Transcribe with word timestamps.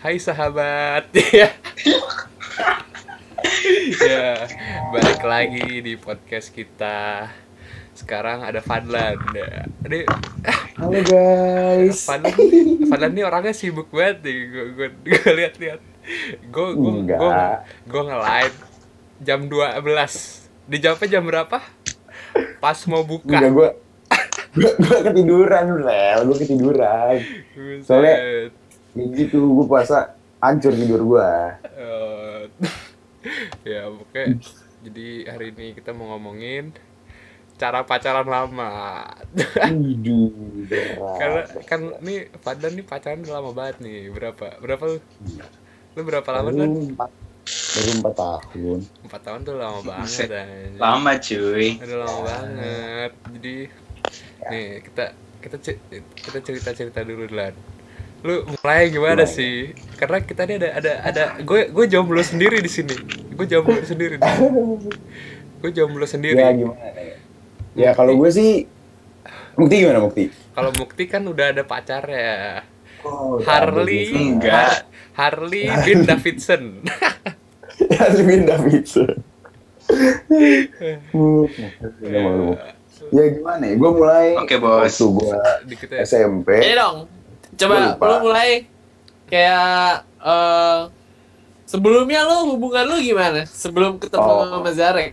Hai 0.00 0.16
sahabat. 0.16 1.12
ya. 1.36 1.52
ya, 4.00 4.48
balik 4.96 5.20
lagi 5.20 5.84
di 5.84 6.00
podcast 6.00 6.56
kita. 6.56 7.28
Sekarang 7.92 8.40
ada 8.40 8.64
Fadlan. 8.64 9.20
Ini 9.84 10.08
Halo 10.80 11.04
guys. 11.04 12.08
Fadlan, 12.08 12.32
Fadlan 12.88 13.12
ini 13.12 13.28
orangnya 13.28 13.52
sibuk 13.52 13.92
banget 13.92 14.24
nih. 14.24 14.36
Gue 14.48 14.64
gue 14.72 14.88
gue 15.04 15.32
lihat-lihat. 15.36 15.80
Gue 16.48 16.68
gue 16.80 16.92
gue 17.04 17.30
gue 17.84 18.02
nge-live 18.08 18.56
jam 19.20 19.40
12. 19.52 19.84
Dijawabnya 20.64 21.08
jam 21.12 21.22
berapa? 21.28 21.58
Pas 22.56 22.78
mau 22.88 23.04
buka. 23.04 23.36
Enggak 23.36 23.52
gue 23.52 23.68
gue 24.56 24.98
ketiduran 25.04 25.76
rel 25.76 26.24
gue 26.24 26.36
ketiduran. 26.40 27.20
Soalnya- 27.84 28.56
gitu 28.94 29.38
gue 29.54 29.66
puasa 29.66 30.18
hancur 30.42 30.72
tidur 30.74 31.02
gue 31.06 31.30
Eh, 31.76 32.42
ya 33.68 33.88
pokoknya 33.92 34.40
jadi 34.80 35.08
hari 35.28 35.52
ini 35.52 35.76
kita 35.76 35.92
mau 35.92 36.16
ngomongin 36.16 36.72
cara 37.60 37.84
pacaran 37.84 38.24
lama. 38.24 39.04
Karena 41.20 41.44
kan 41.68 41.80
nih 42.00 42.32
Fadlan 42.40 42.72
nih 42.80 42.86
pacaran 42.88 43.20
udah 43.20 43.34
lama 43.36 43.50
banget 43.52 43.84
nih. 43.84 44.08
Berapa? 44.08 44.56
Berapa 44.64 44.82
lu? 44.88 44.98
Lu 45.92 46.00
berapa 46.08 46.28
lama 46.32 46.48
kan 46.56 46.70
empat 46.72 47.10
baru 47.50 47.90
empat 48.00 48.14
tahun. 48.16 48.78
Empat 49.04 49.20
tahun 49.20 49.40
tuh 49.44 49.54
lama 49.60 49.80
banget 49.84 50.28
anjing. 50.32 50.80
Lama 50.80 51.10
cuy. 51.20 51.68
udah 51.76 51.98
lama 52.00 52.20
banget. 52.24 53.10
Jadi 53.36 53.56
nih 54.48 54.66
kita 54.80 55.04
kita 55.44 55.56
kita 56.16 56.38
cerita 56.40 56.70
cerita 56.72 57.00
dulu 57.04 57.28
lan 57.28 57.52
lu 58.20 58.44
mulai 58.46 58.88
gimana 58.88 59.24
Mulai. 59.24 59.32
sih? 59.32 59.54
Karena 59.96 60.20
kita 60.20 60.44
ini 60.44 60.60
ada 60.60 60.68
ada 60.76 60.92
ada 61.02 61.22
gue 61.40 61.72
gue 61.72 61.84
jomblo 61.88 62.20
sendiri 62.20 62.60
di 62.60 62.68
sini. 62.68 62.92
Gue 63.32 63.46
jomblo 63.46 63.80
sendiri 63.90 64.20
gue 65.60 65.70
jomblo 65.70 66.04
sendiri. 66.04 66.36
Ya 66.36 66.52
gimana 66.52 66.80
ya? 66.96 67.16
Ya 67.76 67.90
kalau 67.92 68.16
gue 68.16 68.30
sih 68.30 68.64
Mukti 69.56 69.74
gimana 69.80 70.00
Mukti? 70.00 70.32
Kalau 70.52 70.70
Mukti 70.72 71.04
kan 71.04 71.24
udah 71.24 71.52
ada 71.52 71.62
pacarnya. 71.64 72.64
Oh, 73.00 73.40
Harley 73.40 74.12
Enggak. 74.12 74.84
Harley 75.16 75.68
bin 75.84 76.04
Davidson. 76.08 76.84
Harley 77.96 78.24
bin 78.24 78.42
Davidson. 78.44 79.12
Ya, 82.00 82.22
ya 83.10 83.24
gimana 83.32 83.64
ya? 83.66 83.74
Gue 83.74 83.90
mulai 83.90 84.38
Oke, 84.38 84.54
Bos. 84.60 84.86
waktu 84.86 85.06
gue 85.18 85.34
dikit 85.66 85.88
ya. 85.90 85.98
SMP 86.04 86.48
Iya 86.62 86.74
dong. 86.78 86.96
Coba 87.60 87.76
lu 87.98 88.16
mulai 88.24 88.64
kayak 89.26 89.92
eh 90.18 90.80
sebelumnya 91.64 92.20
lu 92.22 92.36
hubungan 92.50 92.84
lu 92.84 92.96
gimana? 92.98 93.44
Sebelum 93.44 93.96
ketemu 93.96 94.26
Oh. 94.26 94.48
sama 94.50 94.70
Zarek. 94.70 95.12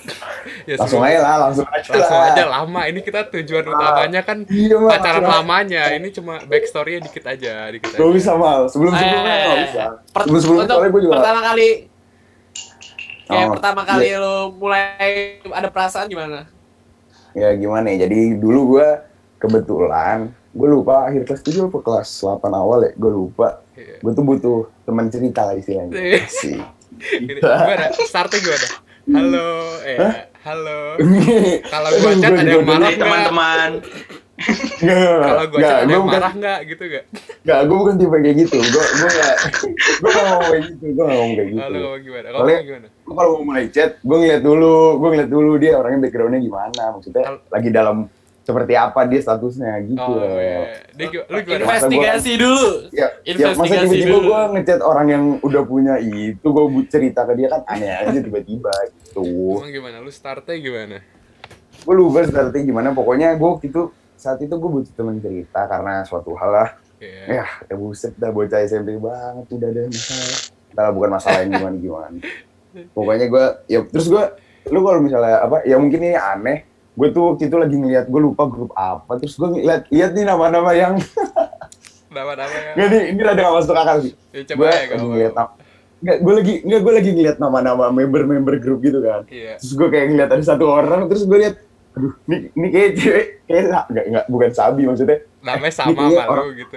ya 0.66 0.74
langsung 0.74 0.88
sebelum- 0.96 1.04
aja 1.06 1.20
lah 1.20 1.36
langsung 1.42 1.66
aja 1.68 1.90
langsung 1.90 2.16
lah. 2.16 2.32
aja 2.32 2.42
lama 2.48 2.80
ini 2.86 3.00
kita 3.00 3.20
tujuan 3.28 3.64
utamanya 3.66 4.20
kan 4.22 4.38
Iya, 4.42 4.76
pacaran 4.80 5.22
aja. 5.22 5.30
lamanya 5.30 5.82
ini 5.92 6.08
cuma 6.10 6.40
backstory-nya 6.42 7.00
dikit 7.02 7.24
aja 7.26 7.68
dikit 7.68 7.90
aja 7.90 8.00
Gak 8.00 8.14
bisa 8.14 8.32
mal, 8.34 8.64
sebelum 8.66 8.90
sebelumnya 8.90 9.28
Eh, 9.30 9.44
gak 9.44 9.58
bisa. 9.62 9.84
per- 10.08 10.24
Sebelum 10.24 10.40
soalnya 10.64 10.88
gue 10.88 11.02
juga. 11.02 11.14
pertama 11.14 11.40
kali 11.44 11.68
kayak 13.22 13.44
Oh, 13.44 13.52
pertama 13.52 13.82
kali 13.84 14.08
lu 14.12 14.36
mulai 14.56 14.88
ada 15.44 15.68
perasaan 15.68 16.06
gimana? 16.06 16.48
Ya 17.30 17.54
gimana 17.54 17.86
ya, 17.86 18.08
jadi 18.08 18.18
dulu 18.34 18.60
gue 18.74 18.88
kebetulan 19.40 20.30
gue 20.50 20.68
lupa 20.68 21.08
akhir 21.08 21.24
kelas 21.30 21.42
7 21.46 21.70
apa 21.70 21.78
kelas 21.80 22.08
8 22.26 22.42
awal 22.52 22.78
ya, 22.84 22.92
gue 22.94 23.10
lupa. 23.10 23.62
Iya. 23.78 24.02
Gue 24.02 24.12
tuh 24.12 24.24
butuh 24.26 24.58
teman 24.84 25.08
cerita 25.08 25.48
lah 25.48 25.54
istilahnya. 25.56 25.94
Iya. 25.96 26.22
Sih. 26.28 26.58
Gimana 27.00 27.90
startnya 28.04 28.38
gimana 28.44 28.68
halo 29.08 29.48
eh 29.82 29.98
halo 30.44 30.80
kalau 31.72 31.88
gua 31.98 32.12
chat 32.20 32.32
ada 32.36 32.50
yang 32.50 32.66
marah 32.68 32.92
teman-teman. 32.94 33.70
kalau 34.80 35.44
chat 35.56 35.74
ada 35.82 35.84
gue 35.84 35.92
yang 35.92 36.04
bukan, 36.04 36.20
marah 36.20 36.32
nggak 36.36 36.58
gitu 36.68 36.82
gak 36.86 37.04
gak, 37.44 37.58
gue 37.64 37.76
bukan 37.76 37.94
tipe 37.96 38.16
kayak 38.20 38.36
gitu. 38.46 38.58
Gue 38.60 38.84
gue 38.84 39.10
gak, 39.10 39.36
gue 40.00 40.10
gak 40.12 40.24
ngomong 40.28 40.46
kayak 40.46 40.64
gitu, 40.68 40.84
gue 40.92 41.04
gak 41.04 41.16
ngomong 41.16 41.34
kayak 41.34 41.48
gitu. 41.48 41.60
kalau 41.60 41.92
gimana 41.98 42.26
kalau 42.28 42.46
gimana 42.46 42.86
Gue 43.00 43.14
kalau 43.16 43.30
mau 43.34 43.44
mulai 43.48 43.66
chat, 43.72 43.90
gue 44.00 44.16
ngeliat 44.16 44.42
dulu, 44.44 44.76
gue 45.00 45.08
ngeliat 45.10 45.30
dulu 45.32 45.52
dia 45.56 45.72
orangnya 45.80 46.00
backgroundnya 46.06 46.40
gimana, 46.44 46.82
maksudnya 46.94 47.24
lagi 47.50 47.68
dalam 47.72 47.96
seperti 48.40 48.72
apa 48.74 49.04
dia 49.06 49.20
statusnya 49.20 49.72
gitu. 49.84 50.00
oh 50.00 50.16
loh. 50.16 50.32
iya 50.40 50.80
dia 50.96 51.06
gimana 51.12 51.30
lu 51.30 51.38
Investigasi 51.60 52.32
dulu. 52.40 52.68
Ya, 52.90 53.06
ya 53.22 53.34
masa 53.52 53.68
Investigasi 53.68 53.94
tiba-tiba 53.94 54.16
dulu. 54.16 54.26
gue 54.26 54.40
ngechat 54.56 54.80
orang 54.80 55.06
yang 55.06 55.24
udah 55.44 55.62
punya 55.62 55.94
itu, 56.00 56.46
gue 56.48 56.64
cerita 56.88 57.20
ke 57.28 57.32
dia 57.36 57.48
kan 57.52 57.62
aneh 57.68 57.90
aja 57.92 58.18
tiba-tiba 58.18 58.72
gitu. 58.90 59.24
Emang 59.60 59.70
gimana 59.70 59.96
lu 60.02 60.10
startnya 60.10 60.56
gimana 60.56 60.98
Gue 61.80 61.94
lupa 61.96 62.20
startnya 62.28 62.60
gimana, 62.60 62.88
pokoknya 62.92 63.36
gue 63.40 63.48
waktu 63.48 63.72
itu 63.72 63.82
saat 64.20 64.36
itu 64.44 64.52
gue 64.52 64.70
butuh 64.70 64.92
temen 64.92 65.16
cerita 65.16 65.64
karena 65.64 66.04
suatu 66.04 66.36
hal 66.36 66.50
lah. 66.52 66.70
Iya. 67.00 67.24
Ya, 67.40 67.44
ya 67.72 67.74
buset 67.80 68.12
dah 68.20 68.28
bocah 68.28 68.60
SMP 68.68 69.00
banget 69.00 69.46
udah 69.48 69.68
ada 69.72 69.82
masalah. 69.88 70.38
Entahlah 70.70 70.92
bukan 70.92 71.10
masalah 71.16 71.38
yang 71.40 71.50
gimana-gimana. 71.56 72.18
Pokoknya 72.92 73.26
gue, 73.32 73.44
ya 73.72 73.78
terus 73.88 74.06
gue, 74.12 74.24
lu 74.68 74.80
kalau 74.84 75.00
misalnya 75.00 75.40
apa, 75.40 75.64
ya 75.64 75.80
mungkin 75.80 76.00
ini 76.04 76.14
aneh. 76.20 76.68
Gue 77.00 77.08
tuh 77.08 77.22
waktu 77.26 77.48
itu 77.48 77.56
lagi 77.56 77.72
ngeliat, 77.74 78.04
gue 78.06 78.20
lupa 78.20 78.44
grup 78.44 78.76
apa, 78.76 79.16
terus 79.16 79.32
gue 79.32 79.48
ngeliat, 79.48 79.88
lihat 79.88 80.12
nih 80.12 80.24
nama-nama 80.26 80.70
yang, 80.70 81.00
nama-nama 82.14 82.52
ya 82.76 82.84
nih, 82.84 83.02
ini 83.08 83.20
rada 83.24 83.40
gak 83.40 83.54
masuk 83.56 83.72
akal 83.72 83.96
sih. 84.04 84.12
ya 84.30 84.44
coba 84.44 84.60
gue 84.60 84.68
ya 84.68 84.84
lagi 84.86 85.06
ngeliat 85.06 85.32
nggak 86.00 86.16
gue 86.18 86.32
lagi 86.34 86.54
nggak 86.64 86.80
gue 86.80 86.92
lagi 86.96 87.10
ngeliat 87.12 87.36
nama-nama 87.38 87.84
member-member 87.88 88.56
grup 88.56 88.80
gitu 88.80 89.00
kan. 89.00 89.28
Iya. 89.28 89.60
Terus 89.60 89.72
gue 89.76 89.88
kayak 89.88 90.06
ngeliat 90.08 90.30
ada 90.32 90.40
satu 90.40 90.64
orang 90.64 91.08
terus 91.08 91.28
gue 91.28 91.38
lihat 91.38 91.56
aduh 91.90 92.12
ini 92.24 92.36
ini 92.52 92.66
kayak 92.70 92.90
cewek 92.96 93.26
kayak 93.44 93.62
nggak 93.68 94.04
nggak 94.08 94.24
bukan 94.28 94.50
sabi 94.50 94.82
maksudnya. 94.84 95.18
Namanya 95.40 95.72
sama 95.72 96.00
lu 96.00 96.16
orang- 96.16 96.56
gitu. 96.56 96.76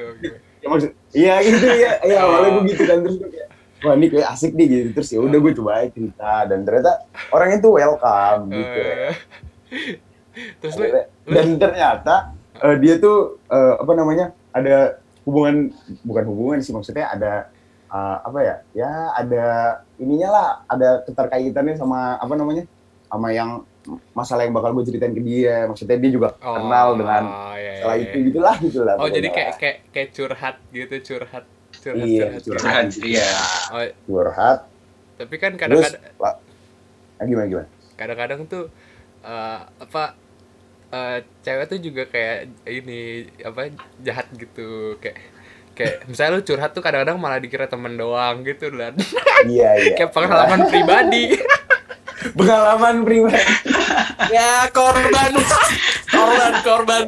Ya 0.59 0.67
maksud 0.67 0.91
iya 1.11 1.33
gitu 1.39 1.67
ya 1.67 1.91
ya 2.03 2.17
Oh. 2.19 2.27
awalnya 2.31 2.49
gue 2.53 2.63
gitu 2.71 2.83
kan 2.83 2.97
terus 2.99 3.15
gue 3.15 3.29
kayak 3.31 3.47
wah 3.79 3.93
ini 3.95 4.05
kayak 4.11 4.27
asik 4.27 4.51
nih 4.55 4.67
gitu. 4.67 4.87
Terus 4.91 5.09
ya 5.11 5.19
udah 5.19 5.39
gue 5.39 5.51
coba 5.55 5.71
cerita 5.87 6.33
dan 6.43 6.59
ternyata 6.63 6.91
orangnya 7.31 7.57
tuh 7.59 7.71
welcome 7.75 8.43
gitu. 8.51 8.79
Ya. 8.79 8.91
Eh, 8.91 9.13
terus 10.61 10.73
lu 10.77 10.85
dan 11.29 11.47
ternyata 11.61 12.15
eh, 12.59 12.75
dia 12.81 12.97
tuh 12.97 13.39
eh, 13.47 13.75
apa 13.79 13.93
namanya 13.93 14.25
ada 14.53 15.01
hubungan 15.23 15.71
bukan 16.03 16.23
hubungan 16.27 16.59
sih 16.59 16.73
maksudnya 16.75 17.09
ada 17.09 17.33
eh, 17.89 18.17
apa 18.25 18.39
ya 18.41 18.55
ya 18.73 18.91
ada 19.17 19.45
ininya 20.01 20.29
lah 20.29 20.47
ada 20.67 20.89
keterkaitannya 21.05 21.77
sama 21.77 22.17
apa 22.17 22.33
namanya 22.33 22.65
sama 23.09 23.29
yang 23.29 23.61
masalah 24.15 24.47
yang 24.47 24.55
bakal 24.55 24.71
gue 24.79 24.87
ceritain 24.87 25.11
ke 25.11 25.19
dia 25.19 25.67
maksudnya 25.67 25.99
dia 25.99 26.11
juga 26.15 26.39
Oh, 26.39 26.55
kenal 26.55 26.95
dengan 26.95 27.23
iya, 27.59 27.71
masalah 27.83 27.95
iya, 27.99 28.03
itu 28.07 28.15
iya. 28.15 28.25
gitulah 28.31 28.55
gitulah 28.63 28.95
Oh 28.95 29.09
jadi 29.11 29.27
kayak 29.27 29.51
kayak 29.59 29.77
kayak 29.91 30.09
curhat 30.15 30.55
gitu 30.71 30.95
curhat 31.03 31.43
curhat 31.83 32.07
Iya, 32.07 32.39
curhat, 32.39 32.41
curhat. 32.47 32.63
Curhat, 32.63 33.03
iya. 33.03 33.27
Oh, 33.75 33.83
curhat 34.07 34.59
tapi 35.13 35.35
kan 35.37 35.51
terus 35.55 35.93
kadang-kadang 35.93 37.21
ah, 37.21 37.25
gimana 37.27 37.47
gimana 37.47 37.67
kadang-kadang 37.95 38.41
tuh 38.49 38.63
eh, 39.21 39.59
apa 39.67 40.03
eh, 40.93 41.17
cewek 41.41 41.65
tuh 41.65 41.79
juga 41.81 42.03
kayak 42.05 42.53
ini 42.69 43.25
apa 43.41 43.73
jahat 44.05 44.29
gitu. 44.37 44.95
Kayak 45.01 45.17
kayak 45.73 46.05
misalnya 46.05 46.37
lu 46.37 46.45
curhat 46.45 46.71
tuh 46.71 46.85
kadang-kadang 46.85 47.17
malah 47.17 47.41
dikira 47.41 47.65
temen 47.65 47.97
doang 47.97 48.45
gitu 48.45 48.69
dan 48.77 48.93
iya 49.49 49.73
iya. 49.81 49.93
Kayak 49.97 50.13
pengalaman 50.13 50.69
pribadi. 50.69 51.33
Pengalaman 52.37 53.03
pribadi. 53.03 53.43
Ya 54.31 54.65
korban. 54.71 55.35
korban 56.07 56.53
korban. 56.63 57.05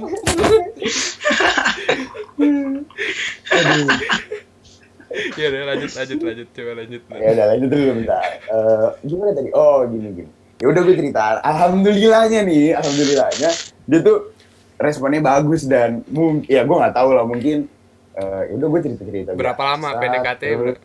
ya 5.40 5.46
udah 5.48 5.64
lanjut 5.72 5.92
lanjut 5.96 6.20
lanjut. 6.20 6.48
Coba 6.52 6.72
lanjut 6.84 7.02
ya 7.08 7.30
udah 7.32 7.46
lanjut 7.56 7.70
dulu 7.72 7.84
bentar. 8.04 8.24
Eh, 8.52 8.88
gimana 9.08 9.32
tadi? 9.32 9.50
Oh 9.56 9.88
gini 9.88 10.10
gini. 10.12 10.32
Ya 10.60 10.66
udah 10.70 10.82
gue 10.84 10.96
cerita. 11.00 11.40
Alhamdulillahnya 11.42 12.40
nih 12.44 12.76
alhamdulillahnya 12.76 13.50
dia 13.86 14.00
tuh 14.02 14.18
responnya 14.76 15.22
bagus 15.24 15.64
dan 15.66 16.04
mungkin 16.12 16.46
ya 16.52 16.68
gue 16.68 16.76
nggak 16.76 16.96
tahu 16.96 17.10
lah 17.16 17.26
mungkin 17.26 17.70
eh, 18.18 18.42
ya 18.52 18.54
udah 18.60 18.68
gue 18.74 18.80
cerita 18.84 19.04
cerita 19.08 19.30
berapa 19.38 19.62
lama 19.62 19.90
PDKT 19.96 20.44
ber- 20.58 20.82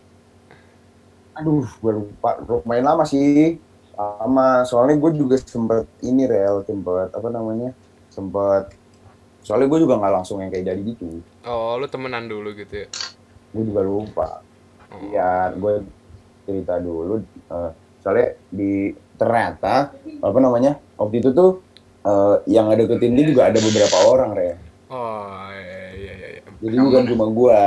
aduh 1.34 1.64
gue 1.64 1.92
lupa 1.94 2.30
lumayan 2.44 2.84
lama 2.84 3.04
sih 3.08 3.56
lama. 4.00 4.64
Soalnya 4.64 4.96
gue 4.96 5.10
juga 5.12 5.36
sempet 5.40 5.84
ini 6.00 6.24
rel 6.24 6.64
sempet 6.64 7.12
apa 7.12 7.28
namanya 7.28 7.76
sempet 8.08 8.72
soalnya 9.44 9.68
gue 9.72 9.80
juga 9.84 9.96
nggak 10.00 10.14
langsung 10.20 10.40
yang 10.40 10.52
kayak 10.52 10.72
jadi 10.72 10.80
gitu. 10.80 11.20
Oh 11.48 11.76
lu 11.80 11.88
temenan 11.88 12.28
dulu 12.28 12.52
gitu 12.56 12.84
ya? 12.84 12.88
Gue 13.52 13.62
juga 13.66 13.82
lupa. 13.84 14.28
Oh. 14.90 15.00
Iya, 15.10 15.54
gue 15.54 15.74
cerita 16.44 16.76
dulu. 16.82 17.22
eh, 17.24 17.70
soalnya 18.00 18.28
di 18.48 18.96
ternyata 19.20 19.92
apa 20.24 20.38
namanya 20.40 20.80
waktu 20.96 21.20
itu 21.20 21.30
tuh 21.36 21.60
eh, 22.04 22.36
yang 22.48 22.66
ada 22.68 22.82
deketin 22.84 23.16
dia 23.16 23.26
juga 23.28 23.42
ada 23.48 23.58
beberapa 23.60 23.96
orang 24.08 24.30
re. 24.36 24.50
oh 24.90 25.48
iya 25.52 25.82
iya 25.94 26.12
iya 26.14 26.28
iya. 26.38 26.42
jadi 26.60 26.76
bukan 26.80 27.02
cuma 27.08 27.24
gua 27.28 27.62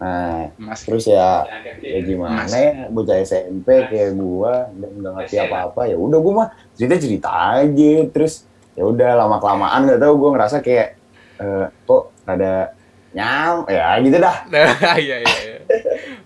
nah 0.00 0.48
Mas. 0.56 0.80
terus 0.88 1.04
ya 1.04 1.44
ya 1.84 1.98
gimana 2.00 2.48
ya 2.48 2.88
bocah 2.88 3.20
SMP 3.20 3.84
kayak 3.84 4.16
gua 4.16 4.72
dan 4.72 4.90
nggak 4.96 5.12
ngerti 5.12 5.36
apa-apa 5.44 5.92
ya 5.92 5.96
udah 6.00 6.18
gua 6.24 6.32
mah 6.32 6.48
cerita 6.72 6.96
cerita 6.96 7.28
aja 7.28 7.94
terus 8.08 8.48
ya 8.72 8.88
udah 8.88 9.10
lama 9.20 9.36
kelamaan 9.36 9.84
nggak 9.84 10.00
tahu 10.00 10.14
gua 10.16 10.30
ngerasa 10.40 10.64
kayak 10.64 10.96
eh, 11.36 11.66
kok 11.84 12.16
ada 12.24 12.72
nyam 13.10 13.66
ya 13.66 13.98
gitu 13.98 14.16
dah 14.16 14.36
Nah, 14.46 14.70
iya 14.98 15.16
iya 15.18 15.38
iya. 15.40 15.56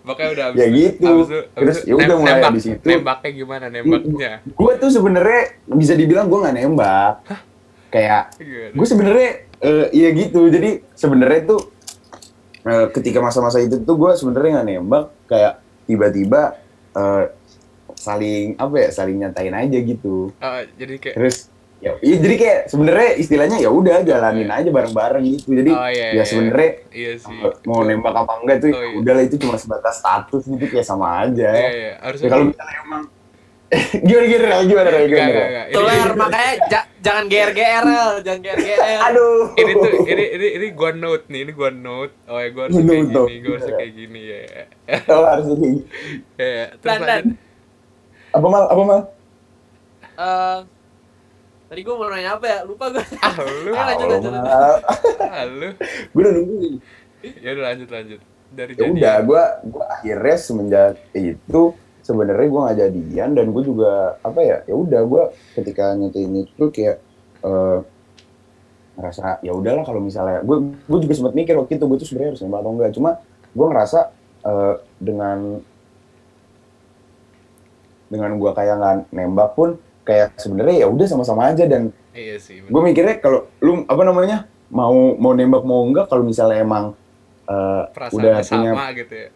Makanya 0.02 0.30
udah 0.30 0.44
habis 0.46 0.58
Ya 0.58 0.66
itu- 0.66 0.76
gitu. 0.76 1.06
habis 1.06 1.26
itu- 1.26 1.46
habis 1.50 1.56
Terus 1.56 1.78
ya 1.82 1.94
udah 1.96 2.16
mulai 2.18 2.32
nembak, 2.34 2.48
habis 2.50 2.64
itu. 2.66 2.86
Nembaknya 2.86 3.30
gimana 3.32 3.66
nembaknya? 3.68 4.32
gue 4.44 4.72
tuh 4.76 4.90
sebenarnya 4.90 5.40
bisa 5.66 5.92
dibilang 5.92 6.26
gue 6.26 6.38
nggak 6.38 6.56
nembak 6.56 7.14
kayak 7.88 8.22
Gimana? 8.36 8.74
gue 8.74 8.86
sebenarnya 8.86 9.28
eh, 9.60 9.86
iya 9.92 10.08
gitu 10.12 10.40
jadi 10.46 10.70
sebenarnya 10.92 11.40
tuh 11.46 11.60
eh, 12.62 12.86
ketika 12.90 13.18
masa-masa 13.18 13.58
itu 13.58 13.78
tuh 13.78 13.94
gue 13.94 14.12
sebenarnya 14.12 14.50
nggak 14.54 14.68
nembak 14.70 15.04
kayak 15.24 15.52
tiba-tiba 15.84 16.58
eh, 16.92 17.24
saling 17.94 18.56
apa 18.56 18.74
ya 18.76 18.88
saling 18.90 19.16
nyatain 19.18 19.54
aja 19.54 19.78
gitu 19.78 20.28
Oh, 20.34 20.60
jadi 20.74 20.94
kayak 20.98 21.14
terus 21.14 21.48
ya 21.84 21.92
iya, 22.00 22.16
jadi 22.16 22.34
kayak 22.34 22.58
sebenarnya 22.66 23.10
istilahnya 23.14 23.56
ya 23.58 23.68
udah 23.68 24.00
jalanin 24.00 24.48
aja 24.48 24.68
bareng-bareng 24.68 25.24
gitu. 25.28 25.52
Jadi 25.52 25.70
Oh, 25.70 25.84
iya, 25.86 26.06
ya 26.08 26.12
iya. 26.14 26.24
sebenarnya 26.24 26.70
iya 26.90 27.12
sih. 27.14 27.36
eh, 27.36 27.52
mau 27.62 27.80
nembak 27.80 28.14
apa 28.14 28.32
enggak 28.40 28.56
tuh 28.58 28.70
Oh, 28.70 28.80
iya. 28.80 28.96
udahlah 28.96 29.22
itu 29.22 29.36
cuma 29.36 29.54
sebatas 29.54 29.94
status 29.96 30.42
gitu 30.42 30.64
kayak 30.66 30.82
sama 30.82 31.22
aja. 31.22 31.50
Iya 31.50 31.68
iya, 31.70 31.92
harusnya 32.00 32.24
ya 32.24 32.30
kalau 32.30 32.44
misalnya 32.46 32.76
emang 32.80 33.02
gimana 34.00 34.24
gimana 34.30 34.46
gimana 34.62 34.64
gimana 34.64 34.88
Rel? 34.88 35.04
enggak. 35.04 35.66
Ini- 35.66 35.74
Tuler 35.74 36.10
makanya 36.14 36.52
ja- 36.64 36.88
jangan 37.00 37.24
GR-GR, 37.26 37.86
jangan 38.22 38.40
GR-GR. 38.40 38.80
aduh. 39.02 39.40
Ini 39.54 39.72
tuh 39.74 39.90
ini 40.06 40.24
ini 40.30 40.46
ini 40.54 40.66
gua 40.70 40.90
note 40.94 41.24
nih 41.26 41.40
ini 41.42 41.52
gua 41.52 41.70
note. 41.70 42.14
Oh 42.24 42.38
ya 42.38 42.48
gua 42.48 42.62
harus 42.64 42.76
kayak 42.78 43.04
gini 43.04 43.12
gua 43.40 43.52
harus 43.52 43.68
kayak 43.68 43.92
gini 43.92 44.20
ya. 44.24 44.42
Oh, 45.10 45.24
harus 45.26 45.46
ini 45.50 45.70
ya 46.40 46.64
terus 46.72 46.88
dan. 46.88 47.00
lanjut. 47.02 47.24
Apa 48.30 48.46
mal? 48.46 48.64
Apa 48.66 48.82
mal? 48.82 49.00
Eh, 50.14 50.58
tadi 51.74 51.82
gue 51.82 51.94
mau 51.98 52.06
nanya 52.06 52.38
apa 52.38 52.46
ya? 52.46 52.58
Lupa 52.62 52.86
gue. 52.94 53.02
ah 53.18 53.34
lu 53.42 53.70
Oke, 53.74 53.82
lanjut, 53.82 54.06
lanjut, 54.06 54.30
lanjut. 54.30 54.54
ah 55.26 55.44
lu 55.50 55.68
gue 56.14 56.20
udah 56.22 56.32
nungguin 56.38 56.74
ya 57.42 57.50
udah 57.50 57.64
lanjut 57.74 57.88
lanjut 57.90 58.20
dari 58.54 58.72
ya 58.78 58.86
udah 58.86 59.14
gue 59.26 59.42
gue 59.74 59.84
akhirnya 59.90 60.36
semenjak 60.38 60.94
itu 61.18 61.62
sebenarnya 62.06 62.46
gue 62.46 62.60
nggak 62.62 62.78
jadian 62.78 63.30
dan 63.34 63.46
gue 63.50 63.62
juga 63.66 64.14
apa 64.22 64.38
ya 64.38 64.56
ya 64.70 64.74
udah 64.78 65.00
gue 65.02 65.22
ketika 65.58 65.98
nyatain 65.98 66.46
itu 66.46 66.64
kayak 66.70 67.02
eh 67.42 67.78
ngerasa 68.94 69.42
ya 69.42 69.50
udahlah 69.50 69.82
kalau 69.82 69.98
misalnya 69.98 70.46
gue 70.46 70.78
gue 70.86 70.98
juga 71.02 71.14
sempat 71.18 71.34
mikir 71.34 71.58
waktu 71.58 71.74
itu 71.74 71.84
gue 71.90 71.98
tuh 71.98 72.06
sebenarnya 72.06 72.30
harus 72.38 72.42
nembak 72.46 72.60
atau 72.62 72.70
enggak 72.70 72.90
cuma 72.94 73.10
gue 73.50 73.66
ngerasa 73.66 74.00
eh, 74.46 74.74
dengan 75.02 75.38
dengan 78.06 78.30
gue 78.38 78.50
kayak 78.54 78.74
nggak 78.78 78.94
nembak 79.10 79.50
pun 79.58 79.74
kayak 80.04 80.36
sebenarnya 80.36 80.84
ya 80.84 80.86
udah 80.86 81.06
sama-sama 81.08 81.48
aja 81.48 81.64
dan 81.64 81.88
iya 82.12 82.36
sih 82.36 82.60
gue 82.60 82.80
mikirnya 82.84 83.18
kalau 83.18 83.48
lu 83.58 83.82
apa 83.88 84.02
namanya 84.04 84.44
mau 84.68 85.16
mau 85.16 85.32
nembak 85.32 85.64
mau 85.64 85.80
enggak 85.84 86.06
kalau 86.06 86.22
misalnya 86.22 86.60
emang 86.60 86.92
eh, 87.44 87.82
perasaan 87.92 88.16
udah 88.20 88.32
punya 88.40 88.72
sama 88.72 88.84
gitu 88.92 89.14
ya. 89.16 89.28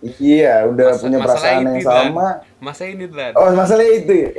Iya 0.00 0.64
udah 0.64 0.96
Masa- 0.96 1.02
punya 1.04 1.18
perasaan 1.20 1.60
ini, 1.60 1.68
yang 1.68 1.80
sama. 1.84 2.28
Masa 2.56 2.82
ini 2.88 3.04
Dan 3.04 3.36
oh 3.36 3.52
masalah 3.52 3.84
itu 3.84 4.12
ya? 4.16 4.30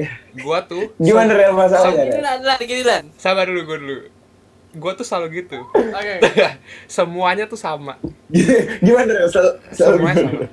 Gua 0.42 0.66
tuh 0.66 0.90
gimana 1.06 1.38
real 1.38 1.54
masalahnya 1.54 2.02
Gini 2.02 2.18
Rel? 2.18 2.26
lan, 2.26 2.40
lan, 2.42 2.58
gini 2.66 2.82
sabar 3.22 3.46
dulu 3.46 3.62
gua 3.70 3.78
dulu. 3.78 3.98
Gua 4.74 4.92
tuh 4.98 5.06
selalu 5.06 5.46
gitu. 5.46 5.62
Oke. 5.70 6.16
semuanya 6.98 7.46
tuh 7.46 7.62
sama. 7.62 8.02
Gimana 8.86 9.10
real 9.14 9.30
Sel- 9.30 9.62
sel- 9.70 10.02
semuanya 10.02 10.26
sama. 10.26 10.46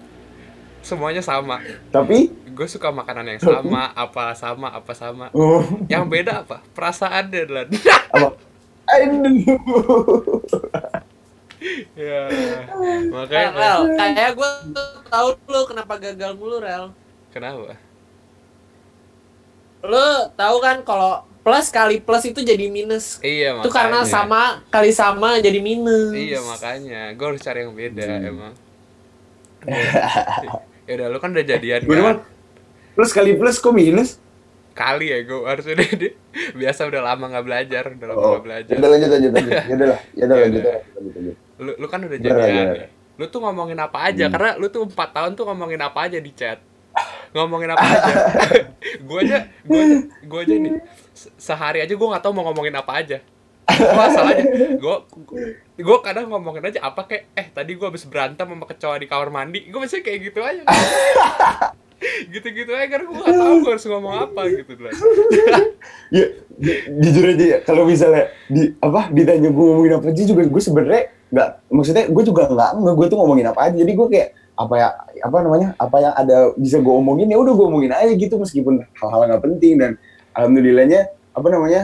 Semuanya 0.85 1.23
sama. 1.25 1.56
Tapi 1.88 2.29
gue 2.58 2.66
suka 2.66 2.90
makanan 2.90 3.22
yang 3.31 3.40
sama 3.40 3.94
apa 3.94 4.34
sama 4.34 4.75
apa 4.75 4.90
sama. 4.93 5.31
Oh, 5.31 5.62
yang 5.87 6.10
beda 6.10 6.43
apa? 6.43 6.58
Perasaannya 6.75 7.43
Dan 7.46 7.70
apa? 8.10 8.34
Aduh. 8.88 10.43
Ya. 11.94 12.31
Makanya 13.10 13.50
Rel, 13.50 13.81
kayak 13.94 14.31
gue 14.34 14.50
tahu 15.06 15.28
lu 15.46 15.60
kenapa 15.66 15.99
gagal 15.99 16.34
mulu, 16.34 16.58
Rel. 16.58 16.94
kenapa? 17.31 17.75
Lu 19.82 20.06
tahu 20.34 20.56
kan 20.58 20.82
kalau 20.82 21.22
plus 21.43 21.70
kali 21.70 21.99
plus 21.99 22.26
itu 22.26 22.43
jadi 22.43 22.66
minus. 22.69 23.19
iya 23.22 23.54
makanya 23.54 23.66
Itu 23.66 23.70
karena 23.75 24.00
sama 24.06 24.43
kali 24.70 24.90
sama 24.90 25.38
jadi 25.38 25.58
minus. 25.58 26.14
iya 26.14 26.38
makanya. 26.43 27.02
Gue 27.14 27.26
harus 27.34 27.43
cari 27.43 27.58
yang 27.62 27.75
beda 27.75 28.06
Hmm. 28.06 28.31
emang. 28.31 28.54
Ya 30.87 30.93
udah 30.94 31.06
lu 31.11 31.19
kan 31.19 31.31
udah 31.34 31.44
jadian 31.44 31.82
Gimana, 31.84 32.00
Mal? 32.00 32.06
kan 32.06 32.19
plus 32.98 33.14
kali 33.14 33.38
plus 33.38 33.62
kok 33.62 33.70
minus? 33.70 34.18
Kali 34.74 35.06
ya 35.14 35.22
gue 35.22 35.38
harus 35.46 35.62
udah 35.70 35.86
dia 35.94 36.12
biasa 36.58 36.90
udah 36.90 37.02
lama 37.14 37.30
nggak 37.30 37.46
belajar 37.46 37.84
udah 37.94 38.06
lama 38.10 38.18
oh. 38.18 38.30
nggak 38.34 38.44
belajar. 38.50 38.74
Udah 38.74 38.90
lanjut 38.90 39.08
lanjut 39.14 39.30
lanjut. 39.38 39.54
Ya 39.70 39.74
udah 39.78 39.86
lah 39.86 40.00
ya 40.18 40.24
udah 40.26 40.34
Ya 40.34 40.42
lanjut 40.42 40.58
udah. 40.58 40.74
lanjut, 40.74 40.94
lanjut, 40.98 41.12
lanjut. 41.14 41.36
lu, 41.62 41.70
lu 41.78 41.86
kan 41.86 42.00
udah 42.02 42.18
jadian. 42.18 42.34
bener. 42.42 42.66
nih 42.74 42.88
lu 43.18 43.24
tuh 43.26 43.40
ngomongin 43.42 43.78
apa 43.78 43.98
aja? 44.10 44.24
Hmm. 44.26 44.34
karena 44.34 44.50
lu 44.58 44.66
tuh 44.66 44.82
empat 44.86 45.08
tahun 45.14 45.30
tuh 45.38 45.44
ngomongin 45.46 45.78
apa 45.82 45.98
aja 46.10 46.18
di 46.18 46.30
chat. 46.34 46.58
Ngomongin 47.34 47.70
apa 47.70 47.86
aja? 47.86 48.14
Gue 49.06 49.18
aja 49.22 49.38
gue 49.62 49.78
aja 49.78 49.98
gue 50.26 50.38
aja 50.42 50.54
nih. 50.58 50.72
Se- 51.14 51.34
sehari 51.38 51.78
aja 51.82 51.94
gue 51.94 52.08
nggak 52.10 52.22
tahu 52.22 52.34
mau 52.34 52.50
ngomongin 52.50 52.74
apa 52.74 52.98
aja. 52.98 53.18
Masalahnya 53.70 54.42
gue 54.74 54.96
gue 55.78 55.98
kadang 56.02 56.26
ngomongin 56.30 56.66
aja 56.66 56.82
apa 56.82 57.06
kayak 57.06 57.30
eh 57.38 57.46
tadi 57.46 57.78
gue 57.78 57.86
habis 57.86 58.02
berantem 58.10 58.42
sama 58.42 58.66
kecoa 58.66 58.98
di 58.98 59.06
kamar 59.06 59.30
mandi. 59.30 59.70
Gue 59.70 59.78
masih 59.86 60.02
kayak 60.02 60.18
gitu 60.34 60.42
aja 60.42 60.62
gitu-gitu 62.30 62.70
aja 62.70 62.86
karena 62.86 63.04
gue 63.10 63.16
gak 63.18 63.36
tahu 63.36 63.54
gue 63.62 63.70
harus 63.74 63.86
ngomong 63.90 64.14
apa 64.14 64.40
gitu 64.50 64.72
lah 64.78 64.94
ya 66.16 66.24
ju- 66.58 66.82
jujur 67.02 67.24
aja 67.34 67.44
ya 67.44 67.58
kalau 67.66 67.82
misalnya 67.84 68.30
di 68.46 68.72
apa 68.78 69.10
ditanya 69.10 69.50
gue 69.50 69.64
ngomongin 69.66 69.92
apa 69.98 70.06
aja 70.14 70.22
juga 70.22 70.42
gue 70.46 70.62
sebenarnya 70.62 71.02
nggak 71.28 71.48
maksudnya 71.68 72.04
gue 72.08 72.22
juga 72.24 72.42
nggak 72.48 72.70
nggak 72.80 72.94
gue 72.96 73.06
tuh 73.12 73.18
ngomongin 73.20 73.46
apa 73.52 73.60
aja. 73.68 73.76
Jadi 73.76 73.92
gue 73.92 74.06
kayak 74.08 74.28
apa 74.58 74.74
ya 74.74 74.88
apa 75.22 75.36
namanya 75.44 75.68
apa 75.78 75.96
yang 76.02 76.14
ada 76.16 76.36
bisa 76.56 76.80
gue 76.80 76.94
omongin 76.94 77.28
ya 77.30 77.36
udah 77.38 77.52
gue 77.54 77.66
omongin 77.68 77.92
aja 77.92 78.12
gitu 78.16 78.40
meskipun 78.40 78.80
hal-hal 78.96 79.20
nggak 79.28 79.42
penting. 79.44 79.76
Dan 79.76 79.90
alhamdulillahnya 80.32 81.12
apa 81.36 81.48
namanya 81.52 81.80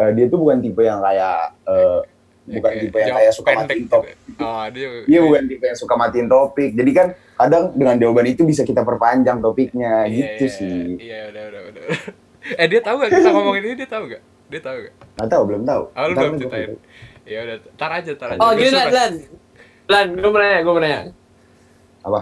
eh, 0.00 0.10
dia 0.16 0.26
tuh 0.32 0.40
bukan 0.40 0.64
tipe 0.64 0.80
yang 0.80 1.04
kayak 1.04 1.52
eh, 1.68 2.00
bukan 2.48 2.70
Kayak 2.72 2.82
tipe 2.88 2.96
yang 2.96 3.08
jawab 3.08 3.20
kayak 3.20 3.34
suka 3.36 3.50
matiin 3.52 3.78
gitu. 3.78 3.92
topik 3.92 4.16
oh 4.40 4.64
dia 4.72 4.86
Iya 5.04 5.20
bukan 5.20 5.42
tipe 5.44 5.64
yang 5.68 5.78
suka 5.78 5.94
matiin 5.94 6.28
topik 6.28 6.70
jadi 6.72 6.90
kan 6.96 7.06
kadang 7.36 7.64
dengan 7.76 7.96
jawaban 8.00 8.26
itu 8.26 8.42
bisa 8.42 8.62
kita 8.64 8.82
perpanjang 8.82 9.38
topiknya 9.38 10.08
Iya, 10.08 10.16
gitu 10.16 10.44
iya, 10.44 10.56
sih 10.56 10.80
Iya, 10.98 11.20
udah, 11.30 11.42
udah, 11.52 11.62
udah. 11.70 11.82
eh, 12.60 12.66
dia 12.66 12.80
tahu 12.80 12.94
gak 12.98 13.10
kita 13.12 13.30
ngomongin 13.30 13.62
ini? 13.68 13.74
Dia 13.76 13.88
tahu 13.88 14.04
gak? 14.08 14.22
Dia 14.48 14.60
tahu 14.64 14.76
gak? 14.88 14.94
nggak 15.18 15.28
tahu 15.28 15.42
belum 15.44 15.62
tahu 15.68 15.82
Oh, 15.92 16.04
belum 16.08 16.32
ceritain. 16.40 16.70
Ya 17.28 17.38
udah, 17.44 17.56
tar 17.76 17.90
aja, 17.92 18.12
tar 18.16 18.28
aja. 18.32 18.40
Oh, 18.40 18.50
gini 18.56 18.72
lan, 18.72 18.88
lan. 18.88 19.12
Lan, 19.84 20.06
gue 20.16 20.30
mau 20.32 20.40
nanya, 20.40 20.58
gue 20.64 20.72
mau 20.72 20.80
nanya. 20.80 21.00
apa 22.00 22.20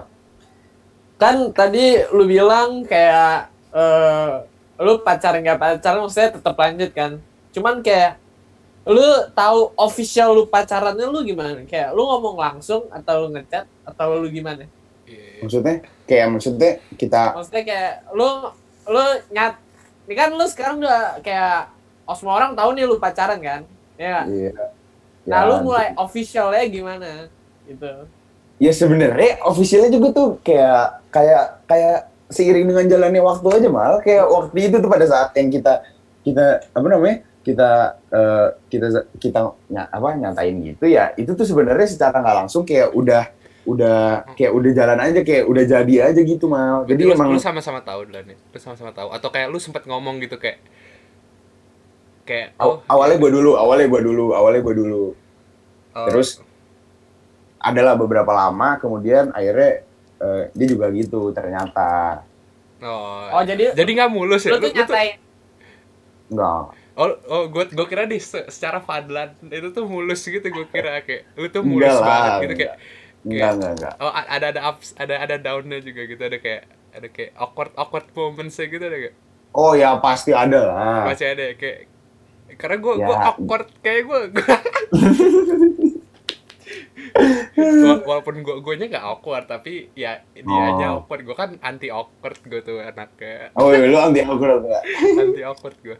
Kan 1.17 1.37
tadi 1.55 2.03
lu 2.11 2.27
bilang 2.27 2.83
kayak 2.83 3.49
eh 3.71 4.33
lu 4.77 5.01
pacaran 5.01 5.41
nggak 5.41 5.57
pacaran 5.57 6.03
maksudnya 6.03 6.35
tetap 6.35 6.57
lanjut 6.59 6.91
kan. 6.93 7.13
Cuman 7.55 7.81
kayak 7.81 8.19
lu 8.87 9.07
tahu 9.35 9.75
official 9.75 10.31
lu 10.31 10.47
pacarannya 10.47 11.11
lu 11.11 11.27
gimana? 11.27 11.67
Kayak 11.67 11.91
lu 11.93 12.07
ngomong 12.07 12.39
langsung 12.39 12.87
atau 12.95 13.27
lu 13.27 13.35
ngechat 13.35 13.67
atau 13.83 14.15
lu 14.23 14.31
gimana? 14.31 14.71
Iya. 15.07 15.39
maksudnya 15.39 15.87
kayak 16.03 16.27
maksudnya 16.35 16.71
kita 16.99 17.39
Maksudnya 17.39 17.63
kayak 17.63 17.93
lu 18.11 18.27
lu 18.91 19.05
nyat 19.31 19.55
ini 20.07 20.15
kan 20.15 20.31
lu 20.35 20.47
sekarang 20.51 20.83
udah 20.83 21.19
kayak 21.23 21.71
oh, 22.07 22.15
semua 22.15 22.39
orang 22.39 22.55
tahu 22.55 22.75
nih 22.75 22.87
lu 22.87 22.97
pacaran 23.03 23.43
kan? 23.43 23.63
Ya. 23.99 24.23
Iya. 24.27 24.51
Nah, 25.27 25.43
Ya, 25.43 25.49
lu 25.51 25.67
mulai 25.67 25.91
officialnya 25.99 26.63
gimana? 26.71 27.27
Gitu. 27.67 27.93
Ya 28.63 28.73
sebenarnya 28.73 29.43
officialnya 29.43 29.91
juga 29.91 30.09
tuh 30.15 30.29
kayak 30.47 31.03
kayak 31.11 31.45
kayak 31.67 31.99
seiring 32.31 32.67
dengan 32.71 32.87
jalannya 32.87 33.23
waktu 33.23 33.47
aja 33.53 33.69
mal 33.69 33.99
kayak 34.01 34.27
waktu 34.27 34.59
itu 34.71 34.77
tuh 34.79 34.91
pada 34.91 35.07
saat 35.07 35.31
yang 35.37 35.51
kita 35.51 35.83
kita 36.23 36.63
apa 36.75 36.87
namanya 36.87 37.23
kita 37.47 37.71
eh, 38.11 38.49
kita 38.67 38.87
kita 39.23 39.39
ny- 39.71 39.87
apa 39.87 40.09
nyatain 40.19 40.57
gitu 40.67 40.91
ya 40.91 41.15
itu 41.15 41.31
tuh 41.31 41.47
sebenarnya 41.47 41.87
secara 41.87 42.19
nggak 42.19 42.37
langsung 42.43 42.67
kayak 42.67 42.91
udah 42.91 43.23
udah 43.67 44.27
kayak 44.35 44.51
udah 44.55 44.71
jalan 44.75 44.99
aja 44.99 45.21
kayak 45.27 45.45
udah 45.47 45.65
jadi 45.67 45.95
aja 46.11 46.21
gitu 46.23 46.47
mal. 46.47 46.87
Jadi 46.87 47.03
jadi 47.03 47.11
lu, 47.11 47.15
emang 47.19 47.29
lu 47.35 47.43
sama-sama 47.43 47.83
tahu 47.83 48.07
dulu 48.07 48.23
nih. 48.31 48.39
Lu 48.39 48.59
sama-sama 48.63 48.95
tahu? 48.95 49.11
Atau 49.11 49.31
kayak 49.35 49.51
lu 49.51 49.59
sempet 49.59 49.83
ngomong 49.91 50.23
gitu 50.23 50.39
kayak 50.39 50.63
kayak 52.27 52.55
aw- 52.59 52.83
awalnya 52.87 53.19
gue 53.19 53.31
dulu 53.31 53.59
awalnya 53.59 53.87
gue 53.91 54.03
dulu 54.07 54.27
awalnya 54.39 54.61
gue 54.63 54.75
dulu. 54.75 55.05
Oh, 55.99 56.07
terus 56.07 56.39
adalah 57.59 57.99
beberapa 57.99 58.31
lama 58.31 58.79
kemudian 58.79 59.35
akhirnya 59.35 59.83
eh, 60.23 60.43
dia 60.55 60.67
juga 60.71 60.87
gitu 60.95 61.35
ternyata. 61.35 62.23
Oh, 62.83 63.35
Oh, 63.35 63.43
jadi 63.43 63.75
jadi 63.75 63.91
nggak 63.99 64.11
mulus 64.15 64.47
ya? 64.47 64.55
lu 64.55 64.63
tuh 64.63 64.71
Lu, 64.71 64.71
lu 64.71 64.71
tuh, 64.71 64.95
nyatain? 64.95 65.19
Enggak 66.31 66.86
Oh, 66.97 67.13
oh 67.29 67.43
gue 67.47 67.63
gue 67.69 67.87
kira 67.87 68.05
di 68.05 68.17
se- 68.17 68.49
secara 68.49 68.81
Fadlan 68.81 69.37
itu 69.47 69.69
tuh 69.69 69.85
mulus 69.85 70.23
gitu 70.23 70.43
gue 70.43 70.67
kira 70.67 71.01
kayak 71.01 71.23
lu 71.35 71.47
tuh 71.47 71.61
Enggak 71.61 71.69
mulus 71.69 71.95
lah, 71.95 72.03
banget 72.03 72.33
gitu 72.43 72.55
kayak 72.57 72.73
Enggak, 73.21 73.49
enggak, 73.53 73.71
enggak. 73.77 73.93
oh 73.99 74.13
ada 74.13 74.45
ada 74.49 74.61
ups 74.67 74.89
ada 74.97 75.15
ada 75.19 75.35
downnya 75.37 75.79
juga 75.79 76.01
gitu 76.05 76.19
ada 76.19 76.37
kayak 76.37 76.63
ada 76.91 77.07
kayak 77.07 77.31
awkward 77.37 77.71
awkward 77.75 78.07
moments 78.13 78.57
gitu 78.57 78.79
ada 78.79 78.97
kayak 78.97 79.15
Oh 79.53 79.73
ya 79.73 79.97
pasti 79.99 80.31
ada 80.33 80.59
lah. 80.63 81.03
masih 81.07 81.27
ada 81.29 81.45
kayak 81.53 81.79
karena 82.57 82.77
gue 82.79 82.93
Ya. 82.95 83.05
gue 83.05 83.15
awkward 83.27 83.67
kayak 83.81 84.01
gue 84.03 84.19
walaupun 88.03 88.35
gue 88.41 88.55
gue 88.59 88.73
nya 88.77 88.85
nggak 88.89 89.05
awkward 89.07 89.45
tapi 89.45 89.89
ya 89.93 90.21
dianya 90.33 90.87
Oh. 90.93 91.01
awkward 91.01 91.21
gue 91.23 91.35
kan 91.35 91.51
anti 91.61 91.89
awkward 91.89 92.37
gue 92.43 92.61
tuh 92.63 92.77
anaknya 92.79 93.51
Oh 93.55 93.69
iya, 93.69 93.85
lu 93.85 93.97
anti 93.99 94.21
awkward 94.23 94.63
enggak? 94.63 94.83
anti 95.23 95.41
awkward 95.43 95.77
gue 95.83 95.97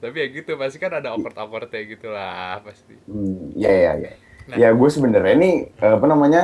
tapi 0.00 0.16
ya 0.22 0.26
gitu 0.30 0.56
pasti 0.58 0.78
kan 0.78 0.92
ada 0.98 1.14
awkward 1.14 1.36
awkward 1.38 1.68
kayak 1.70 1.98
gitulah 1.98 2.62
pasti 2.62 2.94
Hmm, 3.06 3.52
ya 3.54 3.70
ya 3.70 3.92
ya. 3.98 4.12
Nah. 4.44 4.56
Ya 4.60 4.68
gue 4.76 4.88
sebenarnya 4.92 5.34
nih 5.40 5.56
eh, 5.72 5.92
apa 5.96 6.06
namanya 6.06 6.42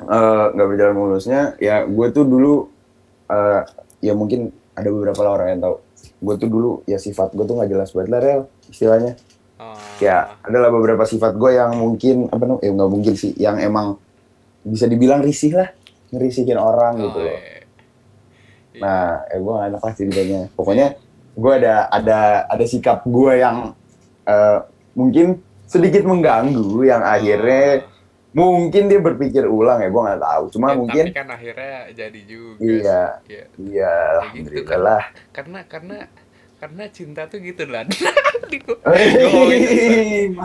eh, 0.00 0.44
nggak 0.52 0.68
berjalan 0.68 0.96
mulusnya. 0.96 1.40
Ya 1.62 1.84
gue 1.88 2.06
tuh 2.12 2.24
dulu 2.28 2.68
eh, 3.30 3.62
ya 4.04 4.12
mungkin 4.12 4.52
ada 4.76 4.88
beberapa 4.88 5.20
lah 5.24 5.32
orang 5.40 5.48
yang 5.56 5.60
tahu. 5.64 5.76
Gue 6.20 6.34
tuh 6.36 6.48
dulu 6.48 6.70
ya 6.84 6.96
sifat 7.00 7.32
gue 7.32 7.44
tuh 7.44 7.54
nggak 7.56 7.70
jelas 7.72 7.90
banget 7.92 8.08
lah 8.12 8.20
real 8.20 8.40
istilahnya. 8.68 9.12
Oh. 9.60 9.76
Ya 10.00 10.40
adalah 10.40 10.72
beberapa 10.72 11.04
sifat 11.04 11.36
gue 11.36 11.50
yang 11.56 11.76
mungkin 11.76 12.28
apa 12.32 12.44
namanya? 12.48 12.64
Eh 12.64 12.70
nggak 12.72 12.90
mungkin 12.90 13.14
sih, 13.16 13.36
yang 13.36 13.60
emang 13.60 14.00
bisa 14.64 14.84
dibilang 14.88 15.20
risih 15.20 15.56
lah, 15.56 15.68
ngerisihin 16.12 16.56
orang 16.56 16.96
Oh, 16.96 17.02
gitu 17.08 17.18
loh. 17.28 17.32
Iya. 17.36 18.80
Nah, 18.80 19.24
eh, 19.28 19.36
gue 19.40 19.52
gak 19.52 19.68
enak 19.72 19.82
lah 19.84 19.92
ceritanya. 19.96 20.40
Pokoknya 20.56 20.86
gue 21.40 21.52
ada 21.56 21.88
ada 21.88 22.18
ada 22.46 22.64
sikap 22.64 23.00
gue 23.02 23.32
yang 23.34 23.72
eh, 24.24 24.58
mungkin 24.92 25.40
sedikit 25.64 26.04
mengganggu 26.04 26.82
yang 26.82 27.00
akhirnya 27.00 27.88
mungkin 28.30 28.86
dia 28.86 29.00
berpikir 29.00 29.42
ulang 29.42 29.80
ya 29.80 29.88
gue 29.88 30.02
nggak 30.04 30.20
tahu. 30.20 30.44
Cuma 30.52 30.66
Ya, 30.68 30.76
mungkin 30.76 31.04
tapi 31.04 31.16
kan 31.16 31.28
akhirnya 31.28 31.74
jadi 31.92 32.20
juga 32.22 32.60
Iya. 32.60 33.02
sih. 33.18 33.32
Iya. 33.32 33.44
iya 33.58 33.94
gitu 34.36 34.60
alhamdulillah 34.60 34.78
lah. 34.78 35.02
karena 35.30 35.58
karena 35.64 35.96
karena 36.56 36.84
cinta 36.88 37.24
tuh 37.24 37.40
gitu 37.40 37.64
lah 37.64 37.88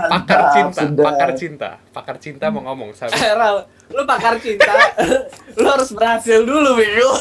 pakar 0.07 0.41
cinta 0.49 0.81
sudah. 0.81 1.03
pakar 1.03 1.29
cinta 1.35 1.69
pakar 1.91 2.15
cinta 2.17 2.45
mau 2.47 2.63
ngomong 2.63 2.95
sama 2.95 3.11
Eh, 3.11 3.33
Ral, 3.33 3.57
lu 3.89 4.01
pakar 4.03 4.39
cinta, 4.39 4.71
lu 5.59 5.65
harus 5.65 5.91
berhasil 5.91 6.39
dulu, 6.41 6.69
Bego. 6.73 7.11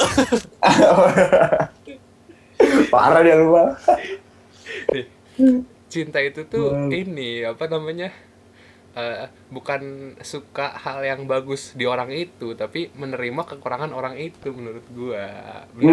Parah 2.93 3.21
dia 3.23 3.37
lupa. 3.37 3.75
Cinta 5.89 6.19
itu 6.23 6.43
tuh 6.47 6.75
Wow. 6.75 6.91
ini 6.91 7.47
apa 7.47 7.71
namanya 7.71 8.11
eh, 8.95 9.27
bukan 9.51 10.15
suka 10.23 10.75
hal 10.75 11.03
yang 11.03 11.27
bagus 11.27 11.75
di 11.75 11.87
orang 11.87 12.11
itu 12.11 12.55
tapi 12.55 12.91
menerima 12.95 13.43
kekurangan 13.47 13.91
orang 13.95 14.15
itu 14.19 14.51
menurut 14.55 14.87
gua 14.91 15.27
di. 15.75 15.87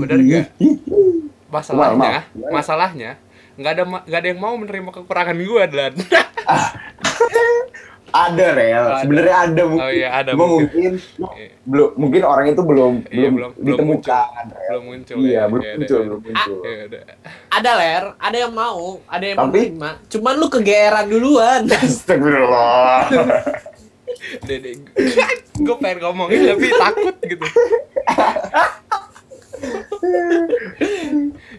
Bener 0.00 0.18
nggak? 0.20 0.46
masalahnya 1.54 2.30
masalahnya 2.48 3.10
nggak 3.58 3.72
ada 3.74 3.82
nggak 4.06 4.20
ada 4.22 4.28
yang 4.30 4.40
mau 4.40 4.54
menerima 4.54 4.90
kekurangan 5.02 5.36
gua 5.42 5.64
dan 5.66 5.92
Ada 8.12 8.46
real, 8.52 8.84
Ada. 8.84 8.98
sebenarnya 9.00 9.36
ada 9.40 9.62
mungkin. 9.64 9.80
oh 9.80 9.92
iya 9.92 10.08
ada 10.12 10.30
Cuma 10.32 10.44
mungkin 10.46 10.90
mungkin 11.16 11.36
Iya. 11.36 11.48
belum 11.62 11.90
mungkin 11.94 12.22
orang 12.22 12.46
itu 12.48 12.62
belum 12.62 12.92
Iya, 13.02 13.06
belum, 13.06 13.30
belum- 13.30 13.52
belum 13.54 13.66
ditemukan 13.68 14.44
Rel. 14.46 14.66
belum 14.66 14.82
muncul 14.84 15.16
iya 15.18 15.30
ya. 15.30 15.42
belum 15.46 15.62
Iya, 15.62 15.72
muncul 15.72 15.94
ada. 15.94 16.06
belum 16.06 16.20
muncul 16.20 16.56
ya 16.60 17.02
Ada 17.50 17.70
ler, 17.74 18.04
ada 18.16 18.36
yang 18.38 18.52
mau, 18.52 18.80
ada 19.04 19.24
yang 19.24 19.36
mau 19.36 19.46
Tapi- 19.46 19.60
terima. 19.64 19.90
Cuman 20.06 20.34
lu 20.34 20.46
kegeeran 20.48 21.06
duluan. 21.06 21.62
Astagfirullah 21.76 23.06
Dede, 24.42 24.70
gue 25.56 25.76
pengen 25.76 25.98
ngomongin 26.02 26.50
tapi 26.50 26.66
takut 26.68 27.16
gitu. 27.22 27.46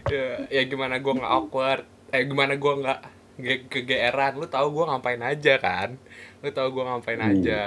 ya, 0.06 0.26
ya 0.48 0.62
gimana 0.64 0.96
gue 0.96 1.12
nggak 1.12 1.32
awkward, 1.32 1.82
eh 2.08 2.22
gimana 2.22 2.54
gue 2.54 2.72
nggak 2.76 3.00
ge- 3.36 3.66
kegeeran, 3.68 4.36
lu 4.36 4.46
tahu 4.46 4.68
gue 4.72 4.84
ngapain 4.86 5.22
aja 5.22 5.54
kan, 5.58 5.96
lu 6.42 6.50
tahu 6.50 6.68
gue 6.70 6.82
ngapain 6.82 7.16
Hmm. 7.16 7.30
aja, 7.32 7.62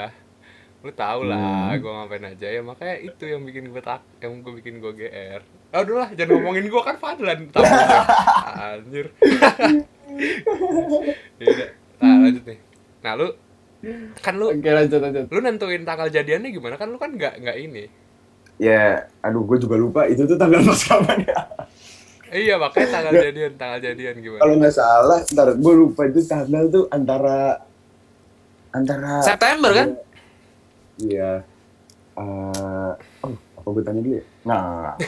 lu 0.79 0.91
tahu 0.91 1.21
lah 1.23 1.71
Hmm. 1.71 1.79
gue 1.79 1.91
ngapain 1.91 2.25
aja 2.27 2.47
ya 2.49 2.59
makanya 2.59 2.95
itu 3.01 3.23
yang 3.25 3.41
bikin 3.41 3.71
gue 3.71 3.79
tak, 3.79 4.03
yang 4.19 4.39
gue 4.39 4.53
bikin 4.53 4.77
gue 4.77 4.91
gr. 4.93 5.41
Udah 5.71 5.95
lah, 5.97 6.09
jangan 6.11 6.31
ngomongin 6.37 6.67
gue 6.67 6.81
kan 6.81 6.95
Fadlan, 6.95 7.39
tahu 7.49 7.63
anjir. 8.57 9.07
ya 11.37 11.67
nah 11.95 12.15
lanjut 12.21 12.43
nih. 12.43 12.59
Nah 13.01 13.13
lu 13.15 13.27
kan 14.17 14.33
lu 14.33 14.49
Oke, 14.49 14.65
lanjut 14.67 14.99
lanjut. 14.99 15.25
lu 15.27 15.39
nentuin 15.39 15.83
tanggal 15.83 16.07
jadiannya 16.07 16.49
gimana 16.49 16.75
kan 16.75 16.89
lu 16.89 16.97
kan 16.97 17.13
nggak 17.13 17.37
nggak 17.39 17.57
ini 17.59 17.85
ya 18.57 18.97
aduh 19.19 19.43
gue 19.43 19.57
juga 19.59 19.75
lupa 19.75 20.01
itu 20.05 20.23
tuh 20.23 20.33
tanggal 20.33 20.63
pas 20.63 20.81
kapan 20.81 21.21
ya 21.21 21.37
iya 22.33 22.55
makanya 22.57 22.87
tanggal 22.89 23.13
jadian 23.15 23.51
tanggal 23.53 23.79
jadian 23.79 24.15
gimana 24.17 24.41
kalau 24.41 24.55
nggak 24.57 24.73
salah 24.73 25.19
ntar 25.21 25.49
gue 25.53 25.73
lupa 25.75 26.01
itu 26.03 26.19
tanggal 26.23 26.63
tuh 26.67 26.83
antara 26.89 27.61
antara 28.75 29.23
September 29.23 29.71
kan? 29.71 29.87
iya. 30.99 31.31
Eh, 32.15 32.91
oh 33.23 33.31
apa 33.55 33.67
gue 33.71 33.83
tanya 33.83 34.01
dulu 34.03 34.15
ya? 34.19 34.23
Nah. 34.43 34.93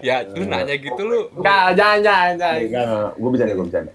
Ya 0.00 0.24
lu 0.24 0.48
nanya 0.48 0.72
gitu 0.72 1.02
lu. 1.04 1.28
Enggak, 1.36 1.76
jangan 1.76 2.00
jangan 2.00 2.32
jangan. 2.40 2.58
enggak 2.64 3.06
gue 3.12 3.28
bercanda 3.28 3.52
gue 3.52 3.66
bercanda. 3.68 3.92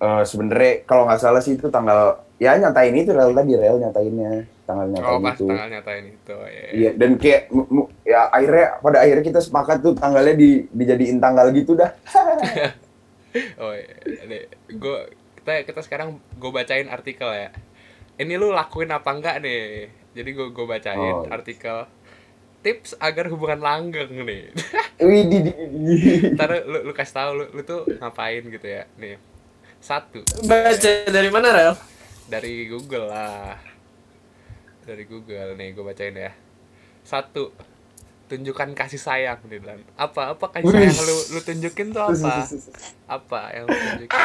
Eh. 0.00 0.22
Sebenarnya 0.24 0.72
kalau 0.88 1.04
nggak 1.04 1.20
salah 1.20 1.44
sih 1.44 1.52
itu 1.52 1.68
tanggal 1.68 2.24
ya 2.40 2.56
nyatain 2.56 2.96
itu 2.96 3.12
rel 3.12 3.36
tadi 3.36 3.52
rel 3.60 3.76
nyatainnya. 3.76 4.48
Tanggal 4.64 4.86
oh 4.88 4.92
nyatain 4.96 5.20
pas 5.20 5.36
itu. 5.36 5.44
tanggal 5.44 5.68
nyatain 5.68 6.04
itu 6.16 6.32
ya 6.32 6.64
Iya, 6.72 6.90
dan 6.96 7.10
kayak 7.20 7.42
mu- 7.52 7.68
mu- 7.68 7.90
ya 8.08 8.20
akhirnya 8.32 8.66
pada 8.80 8.98
akhirnya 9.04 9.24
kita 9.28 9.40
sepakat 9.44 9.76
tuh 9.84 9.92
tanggalnya 9.92 10.32
di 10.32 10.50
dijadiin 10.72 11.20
tanggal 11.20 11.52
gitu 11.52 11.76
dah. 11.76 11.92
oh 13.60 13.72
iya 13.76 14.48
gue 14.72 14.98
kita 15.46 15.62
kita 15.62 15.80
sekarang 15.86 16.18
gue 16.18 16.50
bacain 16.50 16.90
artikel 16.90 17.30
ya. 17.30 17.54
Ini 18.18 18.34
lu 18.34 18.50
lakuin 18.50 18.90
apa 18.90 19.14
enggak 19.14 19.38
nih? 19.38 19.86
Jadi 20.10 20.30
gue 20.34 20.50
gue 20.50 20.66
bacain 20.66 20.98
Oh. 20.98 21.22
artikel. 21.30 21.86
Tips 22.66 22.98
agar 22.98 23.30
hubungan 23.30 23.62
langgeng 23.62 24.10
nih. 24.26 24.50
Wih, 25.06 25.22
di, 25.30 25.38
di, 25.46 25.52
di. 25.70 25.94
ntar 26.34 26.50
lu, 26.66 26.90
lu 26.90 26.90
kasih 26.90 27.14
tahu 27.14 27.30
lu, 27.38 27.44
lu 27.54 27.62
tuh 27.62 27.86
ngapain 28.02 28.42
gitu 28.42 28.66
ya? 28.66 28.90
Nih. 28.98 29.22
Satu. 29.78 30.26
Baca 30.42 30.90
dari 31.06 31.30
mana, 31.30 31.54
Rel? 31.54 31.74
dari 32.26 32.66
Google 32.66 33.06
lah. 33.06 33.54
Dari 34.82 35.06
Google. 35.06 35.54
Nih 35.54 35.78
gue 35.78 35.84
bacain 35.86 36.10
ya. 36.10 36.34
Satu 37.06 37.54
tunjukkan 38.26 38.68
kasih 38.72 38.98
sayang 38.98 39.38
nih 39.44 39.58
Dan 39.58 39.78
apa 39.94 40.34
apa 40.34 40.46
kasih 40.50 40.66
Wih. 40.66 40.74
sayang 40.84 40.98
lu 41.00 41.16
lu 41.30 41.40
tunjukin 41.40 41.86
tuh 41.90 42.02
apa 42.02 42.32
apa 43.08 43.40
yang 43.50 43.64
lu 43.64 43.72
tunjukin 43.72 44.20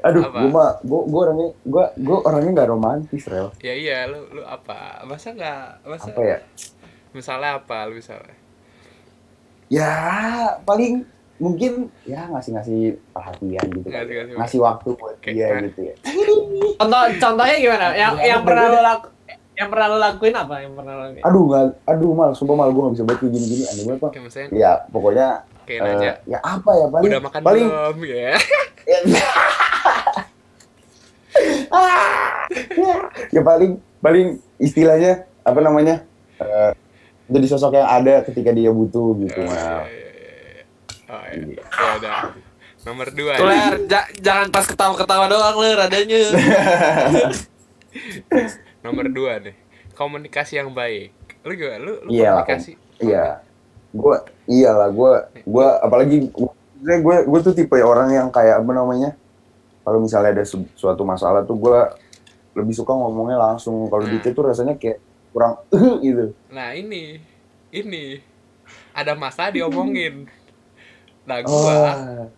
Aduh, 0.00 0.22
Apa? 0.22 0.38
gua 0.38 0.48
mah 0.50 0.70
gua, 0.82 1.00
gua 1.04 1.20
orangnya 1.22 1.48
gua 1.64 1.84
gua 1.96 2.18
orangnya 2.22 2.50
nggak 2.52 2.68
romantis, 2.68 3.24
Rel. 3.24 3.48
ya 3.58 3.72
iya 3.72 3.98
lu 4.04 4.20
lu 4.30 4.42
apa 4.42 4.76
masa 5.02 5.30
nggak 5.30 5.64
masa 5.82 6.08
Apa 6.08 6.20
ya? 6.22 6.38
misalnya 7.10 7.56
apa 7.56 7.76
lu 7.86 7.96
misalnya 7.96 8.36
Ya, 9.66 9.90
paling 10.62 11.02
mungkin 11.34 11.88
ya 12.04 12.28
ngasih-ngasih 12.28 12.94
perhatian 13.10 13.66
gitu 13.72 13.88
kan. 13.88 14.04
Ngasih-ngasih 14.04 14.36
Ngasih 14.36 14.58
waktu 14.60 14.88
buat 14.94 15.16
Kayak- 15.18 15.34
dia 15.34 15.48
gitu 15.64 15.80
ya. 15.82 15.94
Contoh 16.76 17.02
contohnya 17.18 17.56
gimana? 17.58 17.86
Yang 17.92 18.12
Ya, 18.14 18.26
yang 18.28 18.40
pernah 18.44 18.64
lu 18.68 18.78
laku 18.78 19.06
yang 19.54 19.68
pernah 19.70 19.86
lu 19.90 19.98
lakuin 20.02 20.34
apa? 20.34 20.54
Yang 20.62 20.72
pernah 20.74 20.92
lu 20.94 21.02
lakuin? 21.06 21.22
Aduh, 21.22 21.42
nggak 21.46 21.64
aduh 21.86 22.10
mal, 22.14 22.30
sumpah 22.34 22.56
mal 22.58 22.70
gua 22.74 22.82
nggak 22.90 22.94
bisa 22.98 23.04
buat 23.06 23.18
kayak 23.22 23.32
gini-gini 23.32 23.62
aneh 23.70 23.84
banget, 23.86 24.00
Pak. 24.02 24.12
Ya, 24.50 24.72
pokoknya 24.90 25.28
kayak 25.64 25.80
eh, 25.80 25.86
nanya 25.88 26.12
ya 26.28 26.38
apa 26.44 26.70
ya 26.76 26.86
paling 26.92 27.08
udah 27.08 27.20
makan 27.24 27.40
paling 27.40 27.64
belum 27.64 28.04
ya 28.04 28.36
ya 33.34 33.40
paling 33.42 33.80
paling 34.04 34.38
istilahnya 34.60 35.24
apa 35.40 35.60
namanya 35.64 36.04
eh, 36.38 36.72
jadi 37.32 37.46
sosok 37.48 37.80
yang 37.80 37.88
ada 37.88 38.20
ketika 38.28 38.52
dia 38.52 38.68
butuh 38.68 39.16
gitu 39.24 39.40
oh, 39.40 39.48
mal. 39.48 39.88
iya, 39.88 39.88
iya, 39.88 40.04
iya. 40.28 40.62
oh 41.08 41.24
iya 41.32 41.64
ya 41.64 41.90
udah 41.96 42.36
nomor 42.84 43.08
dua 43.16 43.40
Tuh, 43.40 43.48
nih. 43.48 43.56
Ler, 43.56 43.88
ja- 43.88 44.12
jangan 44.20 44.52
pas 44.52 44.68
ketawa-ketawa 44.68 45.24
doang, 45.24 45.56
Ler, 45.56 45.88
adanya. 45.88 46.20
nomor 48.84 49.08
dua 49.08 49.40
nih 49.40 49.56
komunikasi 49.92 50.60
yang 50.60 50.68
baik 50.70 51.10
lu 51.40 51.52
gimana 51.54 51.80
lu, 51.80 51.92
lu 52.04 52.10
Iya, 52.10 52.44
komunikasi 52.44 52.72
Iya, 53.00 53.40
gue 53.90 54.16
iyalah 54.46 54.88
gue 54.88 55.12
gue 55.42 55.66
apalagi 55.80 56.16
gue 56.28 56.52
gue 57.00 57.16
gue 57.24 57.40
tuh 57.40 57.52
tipe 57.52 57.74
orang 57.80 58.12
yang 58.12 58.28
kayak 58.28 58.60
apa 58.60 58.70
namanya 58.70 59.10
kalau 59.80 59.98
misalnya 59.98 60.30
ada 60.32 60.44
su- 60.44 60.68
suatu 60.74 61.02
masalah 61.02 61.42
tuh 61.42 61.56
gue 61.56 61.80
lebih 62.54 62.70
suka 62.70 62.92
ngomongnya 62.92 63.34
langsung 63.34 63.88
kalau 63.88 64.04
di 64.04 64.20
tuh 64.20 64.44
rasanya 64.44 64.76
kayak 64.76 65.00
kurang 65.32 65.58
gitu 66.04 66.36
nah 66.48 66.70
ini 66.70 67.18
ini 67.70 68.20
ada 68.92 69.12
masalah 69.12 69.50
diomongin 69.50 70.28
nah 71.24 71.40
Oh. 71.40 71.48
gua 71.48 72.28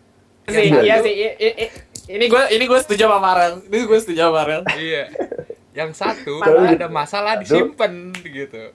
Sih, 0.47 0.71
Iya. 0.71 0.79
iya 0.81 0.97
sih. 1.03 1.11
i- 1.11 1.37
i- 1.37 1.57
i- 1.59 1.75
Ini 2.07 2.31
gue 2.31 2.43
ini 2.55 2.71
gue 2.71 2.79
setuju 2.79 3.11
sama 3.11 3.19
Farel. 3.19 3.67
Ini 3.67 3.83
gue 3.83 3.99
setuju 3.99 4.21
sama 4.23 4.35
Farel. 4.38 4.62
iya 4.79 5.11
yang 5.76 5.92
satu 5.92 6.40
gitu- 6.40 6.73
ada 6.73 6.88
masalah 6.88 7.37
disimpan 7.37 7.92
gitu 8.25 8.73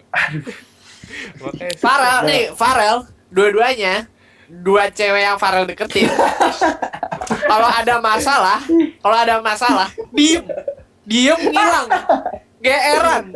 makanya 1.42 1.76
Farel 1.82 2.18
nih, 2.24 2.44
Farel 2.54 2.98
dua-duanya 3.28 4.06
dua 4.48 4.92
cewek 4.92 5.24
yang 5.24 5.40
Farel 5.40 5.64
deketin. 5.64 6.12
kalau 7.52 7.72
ada 7.72 8.04
masalah, 8.04 8.60
kalau 9.00 9.16
ada 9.16 9.40
masalah, 9.40 9.88
diem. 10.12 10.44
Diem 11.08 11.40
ngilang. 11.40 11.88
Geeran. 12.60 13.32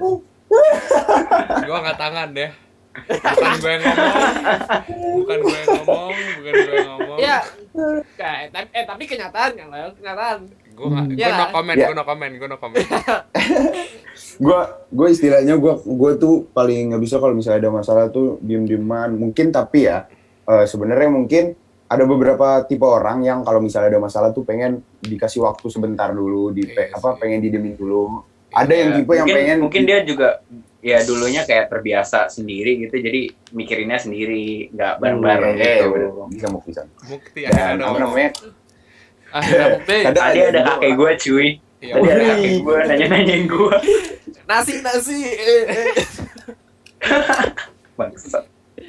gua 1.65 1.77
nggak 1.84 2.00
tangan 2.00 2.29
deh 2.31 2.51
bukan 2.95 3.60
gue 3.60 3.72
yang 3.75 3.84
ngomong 3.84 4.15
bukan 5.19 5.38
gue 5.43 5.51
yang 5.51 5.67
ngomong 5.84 6.13
bukan 6.15 6.53
gue 6.55 6.75
yang 6.79 6.89
ngomong 6.95 7.17
Ya. 7.19 7.38
Kayak, 8.15 8.55
tapi, 8.55 8.67
eh 8.72 8.86
tapi 8.88 9.03
kenyataannya 9.03 9.65
lah, 9.67 9.91
kenyataan. 9.91 10.38
Gue 10.75 10.86
nggak 10.86 11.05
gue 11.10 11.17
Ya. 11.17 11.34
no 11.34 11.46
comment 11.50 11.74
Ya. 11.74 11.88
gue 11.88 11.96
no 11.96 12.03
comment 12.03 12.34
gue 12.36 12.48
no 12.48 12.58
comment. 12.58 12.88
Gue 14.38 14.60
gue 14.89 15.08
istilahnya 15.10 15.55
gue 15.55 15.74
gue 15.77 16.12
tuh 16.15 16.48
paling 16.50 16.91
nggak 16.91 17.01
bisa 17.01 17.15
kalau 17.17 17.32
misalnya 17.32 17.60
ada 17.62 17.72
masalah 17.74 18.05
tuh 18.10 18.38
diem 18.39 18.63
dieman 18.63 19.12
mungkin 19.13 19.50
tapi 19.50 19.88
ya 19.88 20.08
eh, 20.44 20.65
sebenarnya 20.65 21.10
mungkin 21.10 21.44
ada 21.86 22.03
beberapa 22.03 22.48
tipe 22.62 22.84
orang 22.84 23.22
yang 23.22 23.39
kalau 23.41 23.60
misalnya 23.60 23.89
ada 23.89 24.01
masalah 24.01 24.29
tuh 24.29 24.41
pengen 24.41 24.72
dikasih 25.00 25.39
waktu 25.41 25.70
sebentar 25.70 26.12
dulu 26.12 26.50
di 26.50 26.65
pe- 26.65 26.89
Iya 26.89 26.98
apa 26.98 27.10
sih. 27.10 27.20
pengen 27.20 27.39
didiemin 27.39 27.75
dulu. 27.75 28.25
Ada 28.50 28.74
yang 28.74 28.89
Ya, 28.89 28.96
tipe 28.98 29.12
yang 29.13 29.20
mungkin, 29.22 29.38
pengen 29.38 29.58
mungkin 29.62 29.82
dia 29.84 30.00
juga 30.01 30.29
ya 30.79 31.01
dulunya 31.01 31.41
kayak 31.44 31.65
terbiasa 31.67 32.27
sendiri 32.27 32.77
gitu 32.79 32.96
jadi 32.96 33.22
mikirinnya 33.51 33.98
sendiri 33.98 34.70
nggak 34.70 34.94
bareng-bareng 34.98 35.55
Eh, 35.55 35.62
eh, 35.62 35.75
gitu. 35.77 35.88
bener. 35.89 36.10
bisa 36.29 36.48
mau 36.48 36.62
bisa. 36.62 36.82
Bukti 37.01 37.39
dan 37.41 37.50
akhirnya 37.50 37.65
ada 37.72 37.84
apa 37.84 37.89
orang 37.89 38.01
namanya 38.05 38.29
Akhirnya. 39.36 39.68
Kadang 39.84 40.24
tadi 40.24 40.39
ada 40.39 40.60
dua 40.63 40.75
kakek 40.80 40.92
gue 40.96 41.12
cuy. 41.20 41.48
Iya, 41.84 41.94
tadi 42.00 42.08
ada 42.08 42.24
kakek 42.32 42.54
gue 42.63 42.77
nanya-nanyain 42.88 43.44
gue 43.51 43.75
Nasi 44.46 44.74
nasi. 44.80 45.20
eh, 45.50 45.63
eh. 45.68 45.94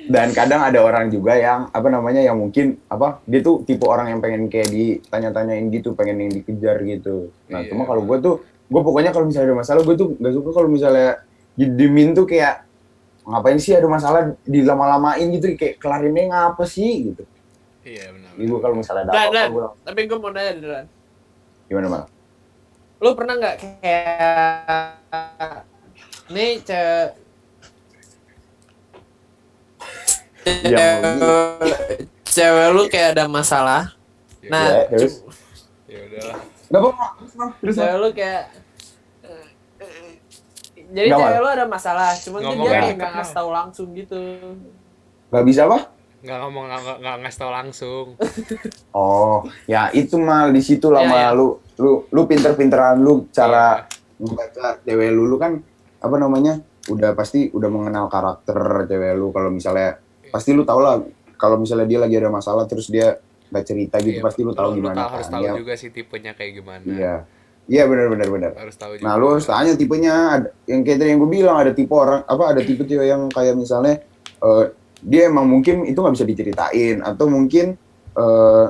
Dan 0.06 0.30
kadang 0.34 0.62
ada 0.62 0.78
orang 0.82 1.10
juga 1.10 1.34
yang 1.34 1.70
apa 1.70 1.88
namanya 1.90 2.22
yang 2.22 2.38
mungkin 2.38 2.78
apa 2.86 3.22
dia 3.26 3.42
tuh 3.42 3.66
tipe 3.66 3.82
orang 3.86 4.14
yang 4.14 4.20
pengen 4.22 4.46
kayak 4.46 4.70
ditanya-tanyain 4.70 5.66
gitu 5.74 5.98
pengen 5.98 6.26
yang 6.26 6.30
dikejar 6.30 6.78
gitu. 6.86 7.34
Nah 7.50 7.66
Iya. 7.66 7.74
cuma 7.74 7.82
kalau 7.86 8.06
gue 8.06 8.18
tuh 8.22 8.34
gue 8.66 8.82
pokoknya 8.82 9.10
kalau 9.14 9.26
misalnya 9.30 9.54
ada 9.54 9.58
masalah 9.62 9.82
gue 9.82 9.96
tuh 9.98 10.08
nggak 10.18 10.34
suka 10.34 10.50
kalau 10.54 10.68
misalnya 10.70 11.22
didiemin 11.58 12.14
tuh 12.14 12.26
kayak 12.26 12.66
ngapain 13.26 13.58
sih 13.58 13.74
ada 13.74 13.90
masalah 13.90 14.22
dilama-lamain 14.46 15.26
gitu 15.34 15.58
kayak 15.58 15.82
kelarinnya 15.82 16.30
ngapa 16.30 16.62
sih? 16.66 17.10
gitu. 17.10 17.22
Iya 17.82 18.14
benar 18.14 18.25
Gue 18.36 18.58
kalau 18.60 18.76
misalnya 18.76 19.08
ada 19.08 19.12
apa-apa 19.16 19.48
gue 19.48 19.66
tapi 19.82 20.00
gue 20.04 20.18
mau 20.20 20.30
nanya 20.30 20.52
Dan. 20.54 20.86
gimana 21.66 21.86
mal 21.88 22.04
Lu 22.96 23.12
pernah 23.12 23.34
nggak 23.36 23.56
kayak 23.60 24.96
nih 26.28 26.60
cewek 26.60 27.10
Ya, 30.46 31.02
cewek 32.24 32.68
lu 32.70 32.86
kayak 32.86 33.18
ada 33.18 33.26
masalah. 33.26 33.98
Ya 34.38 34.46
Nah, 34.46 34.62
ya, 34.62 34.82
terus? 34.94 35.26
ya 35.90 35.98
udahlah. 36.06 36.38
Apa-apa 36.70 37.04
terus 37.58 37.74
cewek 37.74 37.96
lu 37.98 38.08
kayak 38.14 38.42
jadi 40.86 41.08
cewek 41.10 41.40
lu 41.42 41.48
ada 41.50 41.66
masalah, 41.66 42.14
cuman 42.14 42.40
kan 42.40 42.54
dia 42.54 42.62
aja. 42.62 42.78
kayak 42.78 42.94
nggak 42.94 43.12
ngasih 43.18 43.34
tahu 43.34 43.50
langsung 43.50 43.88
gitu. 43.90 44.22
nggak 45.26 45.44
bisa 45.44 45.66
apa 45.66 45.78
nggak 46.26 46.38
ngomong 46.42 46.64
nggak 46.98 47.14
ngasih 47.22 47.38
tau 47.38 47.52
langsung. 47.52 48.06
Oh 48.92 49.44
ya 49.66 49.92
itu 49.92 50.16
mal 50.16 50.48
di 50.48 50.58
situ 50.58 50.88
lah 50.88 51.04
mal 51.04 51.20
iya. 51.22 51.30
lu 51.30 51.46
lu 51.76 52.08
lu 52.08 52.22
pinter-pinteran 52.24 52.98
lu 52.98 53.28
cara 53.30 53.86
Iya. 54.16 54.24
membaca 54.24 54.66
cewek 54.80 55.10
lu 55.12 55.22
lu 55.24 55.36
kan 55.36 55.60
apa 55.98 56.16
namanya 56.16 56.56
udah 56.86 57.12
pasti 57.12 57.46
udah 57.48 57.68
mengenal 57.68 58.08
karakter 58.08 58.56
cewek 58.84 59.12
lu. 59.14 59.28
Kalau 59.30 59.50
misalnya 59.50 60.00
pasti 60.26 60.50
lu 60.50 60.64
tau 60.64 60.80
lah 60.80 60.98
kalau 61.34 61.56
misalnya 61.56 61.84
dia 61.84 62.00
lagi 62.00 62.16
ada 62.16 62.28
masalah 62.28 62.64
terus 62.64 62.88
dia 62.88 63.20
nggak 63.46 63.62
cerita 63.62 63.96
gitu 63.98 64.18
Iya, 64.18 64.24
pasti 64.24 64.40
lu 64.40 64.50
tahu 64.50 64.72
lu 64.72 64.80
gimana 64.80 64.96
tahu- 64.98 65.12
harus 65.14 65.28
kan. 65.28 65.34
tahu 65.36 65.44
Iya, 65.44 65.52
juga 65.54 65.72
sih 65.76 65.90
tipenya 65.90 66.32
kayak 66.32 66.52
gimana. 66.56 66.82
Iya. 66.82 67.14
Iya 67.66 67.82
benar 67.84 68.06
benar 68.08 68.28
benar. 68.30 68.50
Harus 68.56 68.74
tahu 68.74 68.92
juga. 68.94 69.04
nah 69.04 69.14
lu 69.14 69.26
harus 69.28 69.44
tanya 69.44 69.72
tipenya. 69.74 70.14
Ada 70.32 70.48
yang 70.64 70.80
kayak 70.80 70.96
tadi 70.96 71.08
yang 71.12 71.20
gue 71.20 71.30
bilang 71.30 71.56
ada 71.58 71.70
tipe 71.70 71.92
orang 71.92 72.24
apa 72.24 72.44
ada 72.48 72.60
tipe 72.60 72.82
cewek 72.82 73.06
yang 73.06 73.28
kayak 73.28 73.52
misalnya 73.52 74.00
eh, 74.40 74.64
dia 75.02 75.28
emang 75.28 75.44
mungkin 75.44 75.84
itu 75.84 75.96
nggak 75.96 76.14
bisa 76.14 76.26
diceritain 76.26 76.96
atau 77.00 77.26
mungkin 77.28 77.76
eh, 78.14 78.66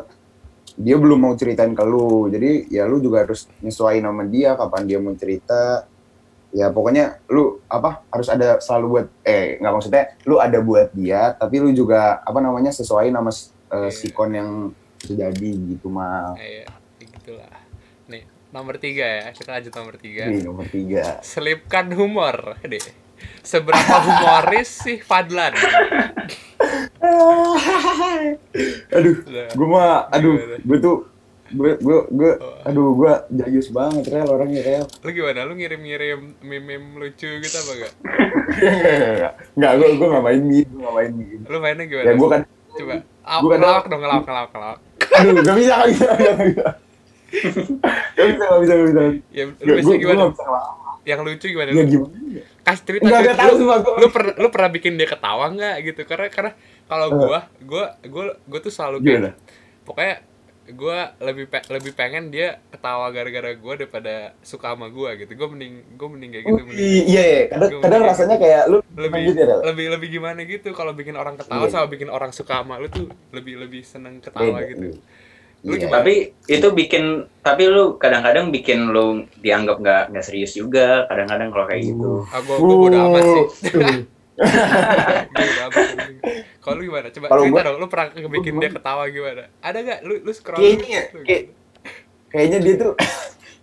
dia 0.76 0.96
belum 1.00 1.16
mau 1.16 1.34
ceritain 1.34 1.72
ke 1.72 1.84
lu 1.86 2.28
jadi 2.28 2.68
ya 2.68 2.84
lu 2.84 3.00
juga 3.00 3.24
harus 3.24 3.48
nyesuaiin 3.62 4.04
sama 4.04 4.26
dia 4.28 4.52
kapan 4.54 4.82
dia 4.84 4.98
mau 5.00 5.14
cerita 5.16 5.88
ya 6.52 6.68
pokoknya 6.68 7.20
lu 7.28 7.60
apa 7.66 8.04
harus 8.08 8.28
ada 8.28 8.60
selalu 8.60 8.86
buat 8.88 9.06
eh 9.24 9.56
nggak 9.56 9.72
maksudnya 9.72 10.04
lu 10.24 10.36
ada 10.36 10.58
buat 10.60 10.92
dia 10.92 11.32
tapi 11.32 11.60
lu 11.60 11.72
juga 11.72 12.20
apa 12.20 12.38
namanya 12.40 12.72
sesuaiin 12.72 13.12
sama 13.12 13.30
eh, 13.32 13.88
Iya. 13.88 13.90
sikon 13.90 14.30
yang 14.32 14.50
terjadi 14.96 15.50
gitu 15.76 15.88
mal 15.92 16.34
Iya, 16.36 16.66
gitulah. 16.98 17.52
Nih, 18.08 18.24
nomor 18.50 18.80
tiga 18.80 19.04
ya. 19.04 19.26
Kita 19.30 19.52
lanjut 19.52 19.72
nomor 19.76 19.94
tiga. 20.00 20.24
ini 20.26 20.40
nomor 20.42 20.66
tiga 20.66 21.20
Selipkan 21.20 21.92
humor, 21.92 22.56
deh. 22.64 23.05
Seberapa 23.40 23.96
humoris 23.98 24.68
sih 24.76 24.98
Fadlan? 24.98 25.52
aduh 28.90 29.14
gue 29.48 29.68
mah 29.68 30.08
aduh 30.08 30.34
Gimana? 30.34 30.56
gue 30.58 30.78
tuh 30.80 30.96
gue 31.48 31.70
gue 31.78 31.98
gue 32.10 32.30
Oh. 32.36 32.58
aduh 32.64 32.88
gue 32.92 33.12
jayus 33.36 33.68
banget 33.70 34.04
rel 34.08 34.26
orangnya 34.26 34.62
rel 34.62 34.84
Lu 34.98 35.10
gimana? 35.10 35.44
Lu 35.44 35.54
ngirim-ngirim 35.54 36.20
meme-meme 36.40 36.98
lucu 36.98 37.28
gitu 37.38 37.56
apa 37.56 37.72
gak? 37.78 37.92
nggak 39.54 39.72
gue 39.72 39.88
gue 39.94 40.08
nggak 40.08 40.24
main 40.24 40.42
mie 40.42 40.64
gue 40.64 40.80
nggak 40.80 40.94
main 40.96 41.12
mie 41.12 41.38
Lu 41.44 41.58
mainnya 41.58 41.84
gimana? 41.84 42.04
ya 42.04 42.14
gue 42.14 42.28
kan 42.28 42.42
Coba. 42.76 42.94
Gua 43.40 43.48
kan- 43.48 43.56
ngelawak 43.56 43.84
dong, 43.86 44.00
ngelawak, 44.02 44.24
ngelawak, 44.24 44.50
ngelawak. 44.52 44.78
aduh 45.08 45.32
nggak 45.34 45.56
bisa 45.56 45.72
nggak 45.72 45.88
bisa 45.88 46.06
nggak 46.06 46.36
bisa 46.42 46.64
nggak 48.12 48.26
bisa 48.26 48.44
nggak 48.44 48.60
bisa 48.60 48.72
nggak 48.74 48.88
bisa 48.88 49.02
Ya, 49.30 49.42
lu 49.44 49.52
gue 49.56 49.66
biasanya 49.72 49.86
gue 49.88 50.02
gimana? 50.02 50.22
bisa 50.26 50.42
ngelawak. 50.42 50.74
Yang 51.06 51.20
lucu 51.22 51.46
gimana? 51.48 51.70
ya 51.70 51.84
gimana 51.86 52.14
Kasih 52.66 52.82
cerita. 52.84 53.04
cerita. 53.04 53.22
nggak 53.22 53.38
tahu 53.38 53.46
Lu- 53.48 53.58
semua 53.60 53.76
gue 53.78 53.94
lu 53.96 54.06
pernah 54.10 54.34
lu 54.36 54.48
pernah 54.50 54.70
bikin 54.72 54.92
dia 54.94 55.06
ketawa 55.06 55.46
nggak? 55.48 55.76
gitu. 55.84 56.00
Karena 56.02 56.26
karena 56.28 56.52
kalau 56.84 57.06
gua 57.12 57.38
gua 57.60 57.84
gua 58.04 58.24
gua 58.42 58.58
tuh 58.58 58.68
selalu 58.68 58.96
kayak 58.98 59.06
gimana? 59.16 59.30
pokoknya 59.82 60.16
gua 60.68 60.98
lebih 61.20 61.46
pe- 61.46 61.62
lebih 61.70 61.92
pengen 61.92 62.26
dia 62.26 62.58
ketawa 62.68 63.06
gara-gara 63.08 63.54
gua 63.54 63.74
daripada 63.76 64.14
suka 64.42 64.66
sama 64.68 64.86
gua 64.88 65.14
gitu. 65.14 65.30
Gua 65.32 65.46
mending 65.46 65.94
gua 65.94 66.08
mending 66.08 66.30
kayak 66.32 66.44
gitu 66.44 66.52
Oh, 66.52 66.66
mending 66.66 66.82
i- 66.82 67.06
iya 67.06 67.22
iya. 67.24 67.42
Kadang 67.46 67.70
Gua 67.70 67.80
kadang 67.80 68.02
rasanya 68.04 68.36
kayak 68.36 68.62
lu 68.66 68.78
lebih 68.98 69.20
gitu 69.24 69.38
ya 69.40 69.56
lebih 69.62 69.86
lebih 69.88 70.08
gimana 70.10 70.40
gitu. 70.42 70.68
Kalau 70.72 70.90
bikin 70.92 71.14
orang 71.14 71.34
ketawa 71.34 71.62
Iya. 71.62 71.70
sama 71.70 71.86
bikin 71.86 72.08
orang 72.08 72.30
suka 72.30 72.60
sama 72.60 72.76
lu 72.76 72.88
tuh 72.88 73.06
lebih 73.30 73.54
lebih 73.56 73.80
seneng 73.80 74.18
ketawa 74.18 74.58
Beda, 74.58 74.66
gitu. 74.68 74.86
iya. 74.90 74.98
Lu 75.66 75.74
Iya. 75.74 75.90
tapi 75.90 76.14
itu 76.46 76.66
bikin 76.70 77.04
tapi 77.40 77.66
lu 77.66 77.94
kadang-kadang 77.96 78.48
bikin 78.48 78.86
lu 78.86 79.06
dianggap 79.36 79.76
nggak 79.76 80.02
nggak 80.08 80.24
serius 80.24 80.54
juga 80.54 81.04
kadang-kadang 81.04 81.50
kalau 81.50 81.66
kayak 81.66 81.82
gitu. 81.84 82.22
Amat 82.22 82.46
sih. 82.46 82.46
Uh, 82.46 82.58
Gua 82.62 82.76
bodo 82.82 82.98
amat. 83.02 83.24
kalau 86.60 86.76
lu 86.76 86.82
gimana? 86.84 87.06
Coba 87.08 87.26
Kalau 87.26 87.42
cerita 87.42 87.52
gua- 87.52 87.64
dong 87.64 87.76
lu 87.78 87.86
pernah 87.86 88.06
bikin 88.28 88.52
gua- 88.52 88.62
dia 88.62 88.70
ketawa 88.72 89.02
gimana? 89.08 89.42
Ada 89.58 89.78
gak 89.80 89.98
lu 90.02 90.14
lu 90.20 90.32
scroll 90.32 90.58
Kayaknya, 90.58 91.00
gitu, 91.02 91.18
kayak- 91.22 91.46
kayaknya 92.28 92.58
dia 92.60 92.74
tuh 92.76 92.92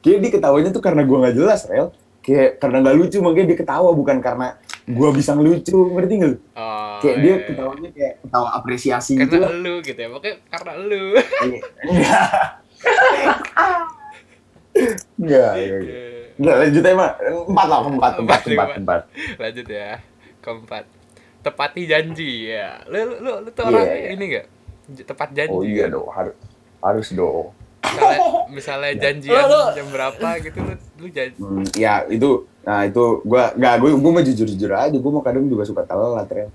kayak 0.02 0.18
dia 0.20 0.32
ketawanya 0.32 0.70
tuh 0.70 0.82
karena 0.82 1.02
gua 1.04 1.18
nggak 1.22 1.36
jelas 1.36 1.62
rel. 1.68 1.88
Kayak 2.20 2.50
karena 2.58 2.78
nggak 2.80 2.96
lucu 2.98 3.18
makanya 3.20 3.46
dia 3.46 3.58
ketawa 3.60 3.90
bukan 3.92 4.18
karena 4.18 4.48
gua 4.86 5.10
bisa 5.12 5.32
ngelucu. 5.32 5.76
Ngerti 5.92 6.14
nggak 6.16 6.30
lu? 6.30 6.38
Oh, 6.54 6.73
kayak 7.04 7.18
dia 7.20 7.28
iya. 7.30 7.38
ketawanya 7.44 7.90
kayak 7.92 8.14
ketawa 8.20 8.50
apresiasi 8.54 9.12
gitu 9.14 9.36
karena 9.36 9.46
lah 9.46 9.52
lu 9.54 9.74
gitu 9.80 10.00
ya 10.00 10.10
pokoknya 10.10 10.36
karena 10.48 10.72
lu 10.80 11.04
Iya. 11.86 12.12
Enggak, 15.20 15.52
enggak, 15.54 15.80
enggak. 15.80 16.02
Enggak, 16.34 16.56
lanjut 16.58 16.82
aja, 16.82 16.96
Mak. 16.98 17.12
Empat 17.46 17.68
lah, 17.70 17.80
empat, 17.86 18.14
empat, 18.18 18.40
Empat, 18.50 18.70
empat, 18.82 19.02
lanjut 19.38 19.68
ya 19.70 19.90
keempat 20.44 20.84
tepati 21.40 21.82
janji 21.86 22.52
ya 22.52 22.84
lu 22.88 23.00
lu 23.00 23.16
lu, 23.20 23.32
lu 23.44 23.50
tuh 23.52 23.64
Iya, 23.64 23.72
orang 23.72 23.88
iya. 23.96 24.10
ini 24.12 24.24
gak 24.32 24.46
tepat 25.06 25.30
janji 25.32 25.52
Oh 25.52 25.64
iya 25.64 25.88
kan? 25.88 25.96
dong, 25.96 26.08
harus 26.10 26.36
harus 26.80 27.08
dong. 27.14 27.46
misalnya 27.84 28.20
misalnya 28.58 28.92
janjian 28.98 29.36
Lu- 29.38 29.52
lu- 29.52 29.72
jam 29.72 29.88
berapa 29.88 30.28
gitu 30.40 30.58
lu 30.60 30.74
lu 30.98 31.08
janji 31.08 31.40
Hmm, 31.40 31.64
ya 31.76 32.04
itu, 32.08 32.30
nah 32.64 32.84
itu 32.84 33.04
gua 33.24 33.52
nggak, 33.54 33.74
gua, 33.78 33.90
gua 33.94 34.12
mau 34.12 34.24
jujur 34.24 34.48
jujur 34.50 34.72
aja, 34.72 34.98
gua 34.98 35.12
mau 35.14 35.24
kadang 35.24 35.48
juga 35.48 35.64
suka 35.64 35.84
telat, 35.84 36.28
Ren. 36.28 36.50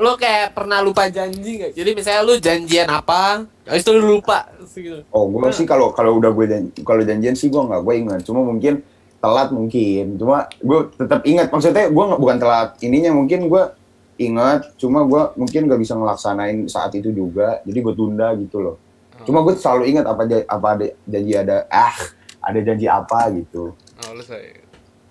Lu 0.00 0.12
kayak 0.16 0.56
pernah 0.56 0.84
lupa 0.84 1.08
janji 1.08 1.60
gak? 1.60 1.72
Jadi 1.76 1.90
misalnya 1.96 2.22
lu 2.24 2.34
janjian 2.36 2.88
apa, 2.88 3.44
habis 3.64 3.82
itu 3.84 3.92
lu 3.96 4.18
lupa 4.18 4.48
gitu. 4.70 5.02
Oh, 5.10 5.26
gua 5.28 5.50
sih 5.50 5.66
kalau 5.66 5.90
kalau 5.90 6.16
udah 6.22 6.30
gue 6.30 6.46
janji, 6.46 6.70
kalau 6.86 7.02
janjian 7.02 7.34
sih 7.34 7.50
gua 7.50 7.66
nggak, 7.66 7.80
gua 7.82 7.94
ingat. 7.96 8.20
Cuma 8.22 8.40
mungkin 8.46 8.80
telat 9.20 9.48
mungkin. 9.50 10.16
Cuma 10.16 10.46
gua 10.62 10.88
tetap 10.94 11.20
ingat. 11.26 11.50
Maksudnya 11.50 11.90
gua 11.90 12.04
nggak 12.14 12.20
bukan 12.22 12.38
telat 12.38 12.68
ininya, 12.80 13.10
mungkin 13.12 13.50
gua 13.50 13.74
inget 14.20 14.76
cuma 14.76 15.00
gue 15.08 15.22
mungkin 15.40 15.64
gak 15.64 15.80
bisa 15.80 15.96
ngelaksanain 15.96 16.68
saat 16.68 16.92
itu 16.92 17.08
juga 17.08 17.64
jadi 17.64 17.78
gue 17.80 17.94
tunda 17.96 18.28
gitu 18.36 18.60
loh 18.60 18.76
cuma 19.24 19.40
gue 19.40 19.56
selalu 19.56 19.96
ingat 19.96 20.04
apa 20.04 20.28
apa 20.44 20.68
ada 20.76 20.86
janji 21.08 21.32
ada 21.32 21.64
ah 21.72 21.96
ada 22.44 22.60
janji 22.60 22.84
apa 22.84 23.32
gitu 23.32 23.72
oh 23.72 24.12
lu 24.12 24.20
saya 24.20 24.60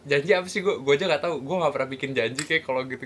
janji 0.10 0.32
apa 0.34 0.48
sih 0.50 0.66
gue 0.66 0.76
gue 0.82 0.94
aja 0.98 1.06
nggak 1.06 1.22
tahu. 1.22 1.36
Gue 1.46 1.56
nggak 1.62 1.74
pernah 1.78 1.90
bikin 1.94 2.10
janji 2.18 2.42
kayak 2.42 2.64
kalau 2.66 2.82
gitu 2.90 3.06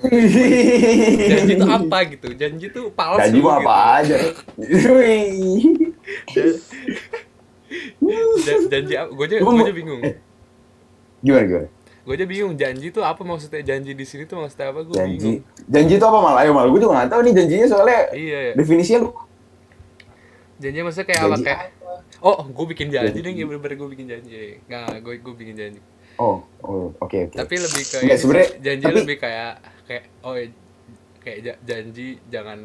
janji 1.31 1.53
itu 1.59 1.67
apa 1.67 1.97
gitu? 2.07 2.27
Janji 2.31 2.65
itu 2.71 2.81
palsu 2.95 3.19
janji 3.19 3.39
mau 3.43 3.59
gitu. 3.59 3.67
apa 3.67 3.75
aja. 3.99 4.15
Ja- 8.43 8.67
janji 8.69 8.93
apa? 8.93 9.09
Gue 9.11 9.25
aja 9.27 9.35
gue 9.41 9.53
aja 9.65 9.73
bingung. 9.73 10.01
gimana 11.23 11.43
gimana? 11.47 11.67
Gue 12.03 12.13
aja 12.19 12.25
bingung 12.27 12.53
janji 12.53 12.85
itu 12.93 13.01
apa 13.01 13.21
maksudnya? 13.25 13.61
Janji 13.65 13.91
di 13.97 14.05
sini 14.05 14.23
tuh 14.29 14.39
maksudnya 14.39 14.71
apa? 14.71 14.85
Gue 14.85 14.95
janji. 14.95 15.17
bingung. 15.17 15.39
Janji 15.67 15.93
itu 15.97 16.05
apa 16.05 16.19
malah 16.21 16.39
ayo 16.45 16.51
malah 16.53 16.69
gue 16.69 16.79
juga 16.79 16.93
nggak 17.01 17.09
tahu 17.11 17.21
nih 17.27 17.33
janjinya 17.33 17.67
soalnya 17.67 17.99
iya 18.13 18.39
ya. 18.51 18.53
definisinya 18.55 18.99
lu 19.07 19.09
janji 20.61 20.79
maksudnya 20.79 21.07
kayak 21.09 21.19
apa? 21.19 21.35
Janji. 21.35 21.45
Kayak 21.49 21.61
oh 22.23 22.39
gue 22.45 22.65
bikin 22.71 22.87
janji 22.93 23.19
deh 23.19 23.33
ya 23.33 23.45
bener-bener 23.49 23.75
gue 23.75 23.89
bikin 23.89 24.07
janji. 24.07 24.61
Nggak 24.69 25.01
gue 25.01 25.13
gue 25.19 25.33
bikin 25.33 25.55
janji 25.57 25.81
oh 26.15 26.37
oh 26.59 26.91
oke 26.95 27.17
oke 27.25 27.35
tapi 27.35 27.55
lebih 27.55 27.83
ke 27.83 27.97
ini 27.99 28.09
sih, 28.09 28.17
sebenarnya- 28.19 28.53
janji 28.59 28.83
tapi- 28.83 28.97
lebih 28.99 29.17
kayak 29.17 29.51
kayak 29.83 30.03
oh 30.21 30.33
ya, 30.33 30.45
kayak 31.19 31.37
ja- 31.41 31.59
janji 31.63 32.07
jangan 32.27 32.59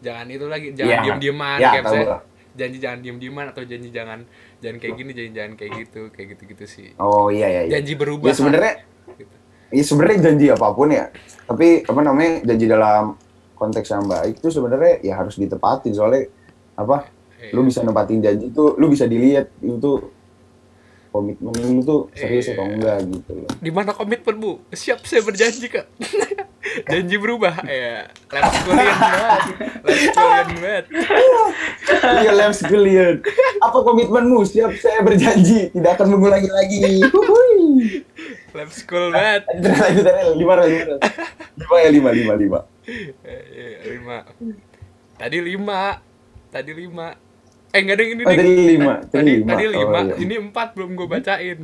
jangan 0.00 0.26
itu 0.26 0.46
lagi 0.46 0.68
jangan 0.72 0.90
Ya, 0.90 1.00
diem 1.02 1.18
dieman 1.20 1.58
ya, 1.58 1.70
kayak 1.70 1.84
misalnya 1.84 2.06
janji 2.50 2.78
jangan 2.78 2.98
diem 3.00 3.18
dieman 3.18 3.46
atau 3.46 3.62
janji 3.62 3.88
jangan 3.88 4.18
jangan 4.58 4.76
kayak 4.78 4.94
gini 4.94 5.10
janji 5.12 5.32
jangan 5.32 5.52
kayak 5.54 5.72
gitu 5.78 6.00
kayak 6.10 6.26
gitu 6.30 6.42
gitu 6.48 6.64
sih 6.66 6.88
oh 6.96 7.28
iya 7.28 7.46
iya, 7.48 7.60
iya. 7.62 7.72
janji 7.74 7.92
berubah 7.94 8.26
ya 8.26 8.34
sebenarnya 8.34 8.74
gitu. 9.12 9.34
ya 9.70 9.82
sebenarnya 9.82 10.18
janji 10.22 10.46
apa 10.48 10.66
pun 10.70 10.88
ya 10.88 11.04
tapi 11.44 11.66
apa 11.82 12.00
namanya 12.00 12.32
janji 12.44 12.66
dalam 12.66 13.14
konteks 13.54 13.88
yang 13.88 14.04
baik 14.04 14.34
itu 14.36 14.48
sebenarnya 14.48 14.94
ya 15.00 15.14
harus 15.14 15.36
ditepatin 15.36 15.92
soalnya 15.92 16.26
apa 16.74 17.06
Iya. 17.40 17.56
lu 17.56 17.64
bisa 17.64 17.80
nempatin 17.80 18.20
janji 18.20 18.44
itu 18.48 18.64
lu 18.74 18.86
bisa 18.86 19.04
dilihat 19.04 19.48
itu 19.58 20.12
komitmen 21.10 21.52
lu 21.58 21.82
tuh 21.82 22.00
serius 22.14 22.46
Iya. 22.50 22.54
atau 22.56 22.64
enggak 22.70 22.96
gitu 23.10 23.30
loh. 23.34 23.50
Di 23.58 23.70
mana 23.74 23.90
komitmen 23.94 24.34
bu? 24.38 24.52
Siap 24.70 25.02
saya 25.06 25.22
berjanji 25.26 25.66
kak. 25.66 25.86
Janji 26.90 27.16
berubah. 27.18 27.66
Ya 27.66 28.06
let's 28.30 28.56
kuliah 28.62 28.94
banget. 28.94 29.42
Let's 29.82 30.06
kuliah 30.14 30.44
banget. 30.46 30.84
Iya 32.00 32.30
lem 32.36 32.52
sekalian. 32.54 33.14
Apa 33.58 33.78
komitmenmu? 33.82 34.38
Siap 34.46 34.72
saya 34.78 35.02
berjanji. 35.02 35.74
Tidak 35.74 35.90
akan 35.98 36.06
mengulangi 36.14 36.50
lagi. 36.50 36.78
Lab 38.54 38.70
school 38.70 39.10
banget. 39.14 39.42
Lanjut, 39.50 40.04
lima 40.38 40.54
lima 40.62 40.94
lima 41.58 41.74
ya 41.80 41.88
lima 41.90 42.10
lima 42.10 42.34
lima. 42.34 42.60
Iya, 42.86 43.78
lima. 43.94 44.16
Tadi 45.18 45.38
lima. 45.42 45.80
Tadi 46.50 46.72
lima 46.74 47.06
eh 47.70 47.80
nggak 47.80 47.94
ada 47.94 48.02
yang 48.02 48.12
ini 48.12 48.22
Oh, 48.22 48.30
tadi 48.30 48.42
lima, 48.68 48.94
tadi 48.98 49.10
tadi 49.12 49.32
lima. 49.36 49.48
tadi 49.48 49.64
Oh, 49.64 49.72
lima 49.72 49.98
iya. 50.02 50.14
ini 50.18 50.34
empat 50.40 50.68
belum 50.74 50.90
gue 50.92 51.06
bacain 51.06 51.58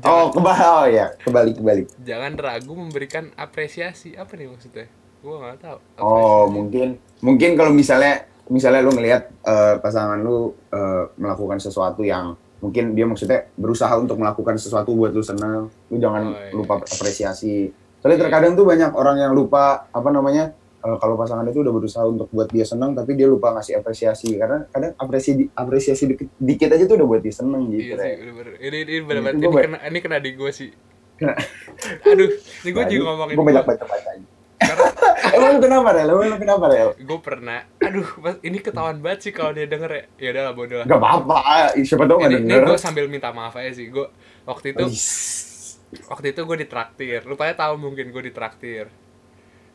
oh 0.00 0.24
kebal 0.30 0.54
oh 0.54 0.86
ya 0.86 1.06
kembali 1.18 1.50
kembali 1.52 1.82
jangan 2.00 2.32
ragu 2.34 2.72
memberikan 2.72 3.34
apresiasi 3.34 4.14
apa 4.14 4.32
nih 4.32 4.46
maksudnya 4.46 4.86
gue 5.18 5.34
nggak 5.34 5.58
tahu 5.58 5.78
Oh, 5.98 6.46
Apresiasi. 6.46 6.54
mungkin 6.54 6.88
mungkin 7.18 7.50
kalau 7.54 7.72
misalnya 7.72 8.14
misalnya 8.46 8.80
lu 8.80 8.94
ngelihat 8.94 9.22
eh, 9.42 9.74
pasangan 9.78 10.18
lu 10.18 10.36
eh, 10.70 11.04
melakukan 11.16 11.58
sesuatu 11.58 12.00
yang 12.00 12.32
mungkin 12.58 12.90
dia 12.92 13.04
maksudnya 13.04 13.50
berusaha 13.52 13.90
untuk 13.94 14.14
melakukan 14.16 14.54
sesuatu 14.56 14.90
buat 14.92 15.10
lu 15.10 15.22
senang, 15.22 15.70
lu 15.84 15.96
jangan 15.96 16.22
Oh, 16.24 16.34
iya. 16.34 16.50
lupa 16.52 16.74
apresiasi. 16.80 17.70
Soalnya 17.98 18.16
Iya. 18.16 18.24
terkadang 18.26 18.52
tuh 18.54 18.64
banyak 18.64 18.90
orang 18.90 19.16
yang 19.16 19.30
lupa 19.30 19.86
apa 19.88 20.08
namanya 20.08 20.54
kalau 20.80 21.14
pasangan 21.14 21.42
itu 21.44 21.58
udah 21.58 21.70
berusaha 21.70 22.04
untuk 22.04 22.28
buat 22.28 22.46
dia 22.46 22.62
senang 22.62 22.92
tapi 22.92 23.12
dia 23.12 23.26
lupa 23.26 23.50
ngasih 23.50 23.76
apresiasi 23.76 24.34
karena 24.34 24.62
kadang 24.68 24.94
apresiasi 24.94 25.50
apresiasi 25.50 26.04
dikit, 26.06 26.28
dikit 26.36 26.70
aja 26.70 26.84
tuh 26.84 26.96
udah 26.96 27.08
buat 27.08 27.20
dia 27.20 27.32
seneng 27.32 27.66
gitu. 27.68 27.82
iya 27.84 27.94
sih 27.94 28.04
Rek. 28.04 28.14
bener-bener 28.16 28.52
ini 28.60 28.76
ini 28.78 28.94
bener-bener 29.00 29.32
Itu 29.32 29.40
ini 29.40 29.48
gua- 29.48 29.64
kena 29.64 29.78
ini 29.82 29.98
kena 29.98 30.18
di 30.18 30.30
gue 30.32 30.50
sih 30.50 30.70
Kena. 31.14 31.34
aduh 32.10 32.30
ini 32.30 32.70
gue 32.70 32.84
juga 32.88 33.02
ngomongin 33.08 33.34
Gue 33.34 33.44
banyak 33.44 33.64
baca 33.64 33.84
baca. 33.84 34.10
karena 34.58 34.86
Emang 35.34 35.50
lu 35.52 35.60
kenapa 35.60 35.88
Rel? 35.92 36.08
Emang 36.08 36.28
lu 36.28 36.38
kenapa 36.38 36.64
Rel? 36.68 36.90
gue 36.94 37.18
pernah 37.18 37.58
aduh 37.78 38.08
pas- 38.16 38.40
ini 38.40 38.58
ketahuan 38.58 38.98
banget 38.98 39.18
sih 39.20 39.32
kalau 39.32 39.50
dia 39.50 39.66
denger 39.66 39.90
ya 39.90 40.02
ya 40.16 40.28
udah 40.32 40.52
bodo 40.52 40.74
lah 40.76 40.86
Gak 40.86 40.94
apa-apa, 40.96 41.38
siapa 41.76 42.04
tau 42.04 42.16
gak 42.16 42.26
ini, 42.28 42.38
ini 42.40 42.48
denger. 42.48 42.64
gue 42.64 42.78
sambil 42.78 43.04
minta 43.06 43.30
maaf 43.30 43.54
aja 43.54 43.70
sih 43.72 43.86
gue 43.88 44.06
waktu 44.44 44.72
itu 44.72 44.84
Wis. 44.84 45.78
waktu 46.06 46.30
itu 46.30 46.40
gue 46.40 46.56
ditraktir 46.60 47.18
rupanya 47.22 47.54
tahu 47.56 47.74
mungkin 47.76 48.08
gue 48.08 48.22
ditraktir 48.24 48.86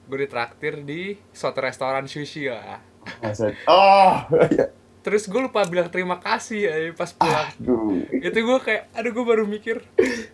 gue 0.04 0.18
ditraktir 0.20 0.80
di 0.80 1.02
suatu 1.30 1.60
restoran 1.60 2.06
sushi 2.06 2.48
lah 2.48 2.80
Maksud- 3.20 3.56
Oh, 3.66 4.16
iya. 4.48 4.72
terus 5.00 5.28
gue 5.28 5.36
lupa 5.38 5.64
bilang 5.64 5.88
terima 5.88 6.16
kasih 6.16 6.60
ya 6.64 6.72
pas 6.94 7.12
pulang. 7.12 7.52
Aduh. 7.54 8.00
itu 8.10 8.38
gue 8.40 8.58
kayak 8.62 8.88
aduh 8.94 9.12
gue 9.12 9.26
baru 9.26 9.44
mikir 9.44 9.84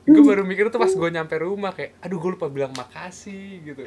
gue 0.03 0.21
baru 0.23 0.45
mikir 0.45 0.69
tuh 0.69 0.77
pas 0.77 0.87
gue 0.87 1.09
nyampe 1.09 1.33
rumah 1.35 1.73
kayak 1.73 1.97
aduh 1.99 2.17
gue 2.17 2.31
lupa 2.31 2.45
bilang 2.47 2.69
makasih 2.71 3.65
gitu. 3.65 3.81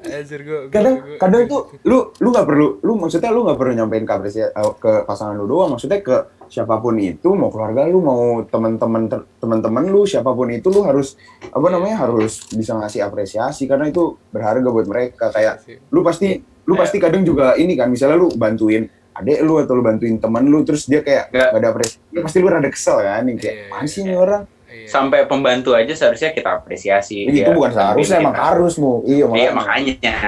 Anjir 0.00 0.40
gue 0.40 0.58
Kadang, 0.70 1.04
kadang 1.16 1.44
tuh 1.44 1.76
lu 1.82 2.16
lu 2.16 2.28
nggak 2.30 2.46
perlu, 2.46 2.80
lu 2.80 2.96
maksudnya 2.96 3.28
lu 3.28 3.44
nggak 3.44 3.58
perlu 3.58 3.72
nyampein 3.74 4.04
ke 4.04 4.12
apresiasi 4.14 4.48
eh, 4.48 4.72
ke 4.74 5.04
pasangan 5.04 5.34
lu 5.34 5.44
doang, 5.44 5.68
maksudnya 5.70 6.00
ke 6.00 6.16
siapa 6.46 6.76
pun 6.76 6.94
itu, 6.96 7.28
mau 7.32 7.48
keluarga 7.48 7.84
lu, 7.84 7.98
mau 7.98 8.42
teman-teman 8.42 9.06
teman-teman 9.36 9.84
lu, 9.86 10.02
siapa 10.02 10.30
pun 10.30 10.48
itu 10.48 10.66
lu 10.66 10.82
harus 10.82 11.14
apa 11.46 11.66
namanya 11.66 12.02
harus 12.02 12.46
bisa 12.50 12.74
ngasih 12.74 13.02
apresiasi 13.02 13.64
karena 13.64 13.86
itu 13.86 14.14
berharga 14.28 14.66
buat 14.66 14.86
mereka. 14.86 15.30
Kayak 15.30 15.62
lu 15.88 16.00
pasti 16.00 16.38
lu 16.62 16.74
pasti 16.74 16.96
kadang 16.98 17.22
juga 17.22 17.54
ini 17.54 17.74
kan, 17.74 17.86
misalnya 17.86 18.16
lu 18.16 18.30
bantuin 18.32 18.86
adek 19.12 19.38
lu 19.40 19.56
atau 19.56 19.72
lu 19.72 19.80
bantuin 19.80 20.16
teman 20.16 20.44
lu, 20.44 20.60
terus 20.60 20.84
dia 20.84 21.00
kayak 21.00 21.30
Nggak. 21.30 21.48
gak 21.48 21.58
ada 21.58 21.68
apresiasi, 21.70 21.98
lu 22.10 22.20
pasti 22.20 22.38
lu 22.38 22.48
rada 22.48 22.68
kesel 22.68 22.96
kan, 23.00 23.22
nih 23.22 23.34
kayak 23.34 23.54
Iya, 23.54 23.64
apaan 23.66 23.86
sih 23.86 24.00
iya. 24.00 24.08
nih 24.08 24.16
orang? 24.16 24.42
Iya. 24.66 24.86
sampai 24.90 25.20
pembantu 25.24 25.70
aja 25.72 25.94
seharusnya 25.94 26.30
kita 26.30 26.50
apresiasi 26.52 27.24
Itu 27.24 27.38
dia 27.38 27.48
bukan 27.48 27.70
seharusnya, 27.70 28.18
emang 28.18 28.34
kita. 28.34 28.44
harus 28.44 28.74
mu. 28.76 29.00
Iya, 29.06 29.14
iya 29.14 29.24
makanya. 29.24 29.50
makanya 29.54 30.20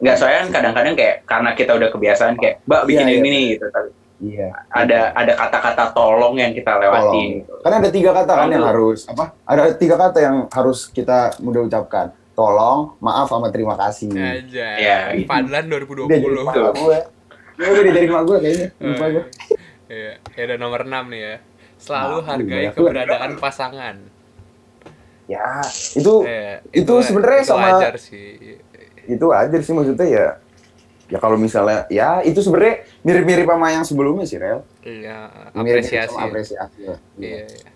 nggak 0.00 0.16
soalnya 0.16 0.38
kan 0.40 0.48
kadang-kadang 0.52 0.94
kayak 0.94 1.16
karena 1.24 1.50
kita 1.52 1.72
udah 1.74 1.88
kebiasaan 1.90 2.34
kayak 2.36 2.54
mbak 2.64 2.82
bikin 2.86 3.04
Iya, 3.04 3.14
ini 3.16 3.20
iya. 3.20 3.34
nih 3.34 3.44
gitu 3.52 3.66
tapi 3.68 3.88
Iya. 4.20 4.52
ada 4.68 5.12
ada 5.12 5.32
kata-kata 5.34 5.84
tolong 5.90 6.36
yang 6.36 6.52
kita 6.52 6.76
lewatin 6.76 7.40
gitu. 7.40 7.52
Karena 7.58 7.76
ada 7.80 7.90
tiga 7.90 8.10
kata 8.12 8.32
kan 8.34 8.48
yang 8.48 8.62
harus 8.62 9.00
apa? 9.04 9.24
Ada 9.42 9.62
tiga 9.74 9.96
kata 9.96 10.18
yang 10.20 10.36
harus 10.46 10.78
kita 10.86 11.40
mudah 11.40 11.64
ucapkan. 11.64 12.12
Tolong, 12.30 12.96
maaf, 12.98 13.26
sama 13.26 13.48
terima 13.48 13.76
kasih. 13.76 14.12
aja 14.12 14.68
Iya, 14.76 14.98
gitu. 15.14 15.24
Padlan 15.26 15.64
Udah 15.66 15.80
jadi 16.06 16.20
2020 16.20 16.40
mak 16.42 16.54
gue. 16.74 16.98
Ya 17.56 17.66
udah 17.66 17.82
jadi 17.86 18.08
mak 18.08 18.22
gue 18.22 18.36
kayaknya. 18.38 18.68
Lupa 18.86 19.06
gue. 19.10 19.24
Iya, 19.88 20.12
ya 20.36 20.42
udah 20.46 20.56
nomor 20.56 20.80
6 20.82 21.04
nih 21.06 21.20
ya. 21.20 21.36
Selalu 21.76 22.12
Nah, 22.14 22.24
hargai 22.26 22.60
iya. 22.62 22.70
keberadaan 22.70 23.30
pasangan. 23.36 23.96
Ya, 25.24 25.62
itu 25.94 26.14
Eh, 26.24 26.58
itu 26.72 26.92
sebenarnya 27.00 27.40
itu 27.40 27.48
sama- 27.48 27.68
wajar 27.72 27.94
sih. 27.96 28.58
itu 29.06 29.26
aja 29.30 29.56
sih 29.56 29.72
maksudnya 29.72 30.06
ya. 30.06 30.26
Ya 31.10 31.18
kalau 31.18 31.34
misalnya 31.34 31.90
ya 31.90 32.22
itu 32.22 32.38
sebenarnya 32.38 32.86
mirip-mirip 33.02 33.44
sama 33.44 33.66
yang 33.68 33.82
sebelumnya 33.82 34.24
sih, 34.24 34.38
Rel. 34.38 34.62
Iya, 34.80 35.50
apresiasi. 35.52 36.14
sama 36.14 36.22
ya. 36.22 36.26
apresiasi. 36.30 36.78
ya. 36.80 36.96
Iya, 37.18 37.44
iya. 37.50 37.70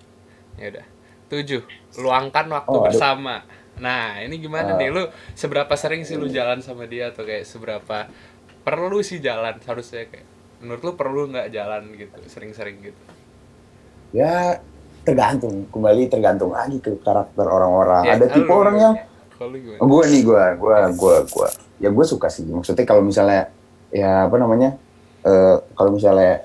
Ya 0.55 0.67
udah. 0.71 0.87
Tujuh, 1.27 1.63
luangkan 1.99 2.47
waktu 2.47 2.77
Oh, 2.79 2.83
bersama. 2.87 3.43
Nah, 3.75 4.23
ini 4.23 4.39
gimana 4.39 4.75
Ah. 4.75 4.79
nih 4.79 4.87
lu 4.89 5.03
seberapa 5.35 5.75
sering 5.75 6.07
sih 6.07 6.15
lu 6.15 6.31
jalan 6.31 6.63
sama 6.63 6.87
dia 6.87 7.11
atau 7.11 7.27
kayak 7.27 7.43
seberapa 7.43 8.07
perlu 8.63 9.03
sih 9.03 9.19
jalan 9.19 9.59
harusnya 9.61 10.07
kayak 10.07 10.23
menurut 10.63 10.81
lu 10.81 10.93
perlu 10.95 11.27
nggak 11.29 11.51
jalan 11.51 11.91
gitu 11.93 12.17
sering-sering 12.25 12.79
gitu 12.81 13.03
Ya 14.15 14.63
tergantung, 15.03 15.67
kembali 15.69 16.07
tergantung 16.07 16.55
lagi 16.55 16.79
ke 16.79 16.97
karakter 17.03 17.45
orang-orang. 17.45 18.07
Ya, 18.07 18.15
ada 18.15 18.27
tipe 18.31 18.49
orang 18.49 18.77
yang 18.79 18.95
kalau? 19.35 19.57
Oh, 19.77 19.87
gue 19.89 20.03
nih 20.09 20.23
gue 20.23 20.43
gue 20.57 20.77
gue 20.93 21.15
gue 21.27 21.49
ya 21.79 21.89
gue 21.89 22.05
suka 22.05 22.27
sih 22.27 22.45
maksudnya 22.45 22.83
kalau 22.83 23.01
misalnya 23.01 23.51
ya 23.89 24.25
apa 24.25 24.37
namanya 24.37 24.79
eh 25.21 25.57
kalau 25.73 25.91
misalnya 25.91 26.45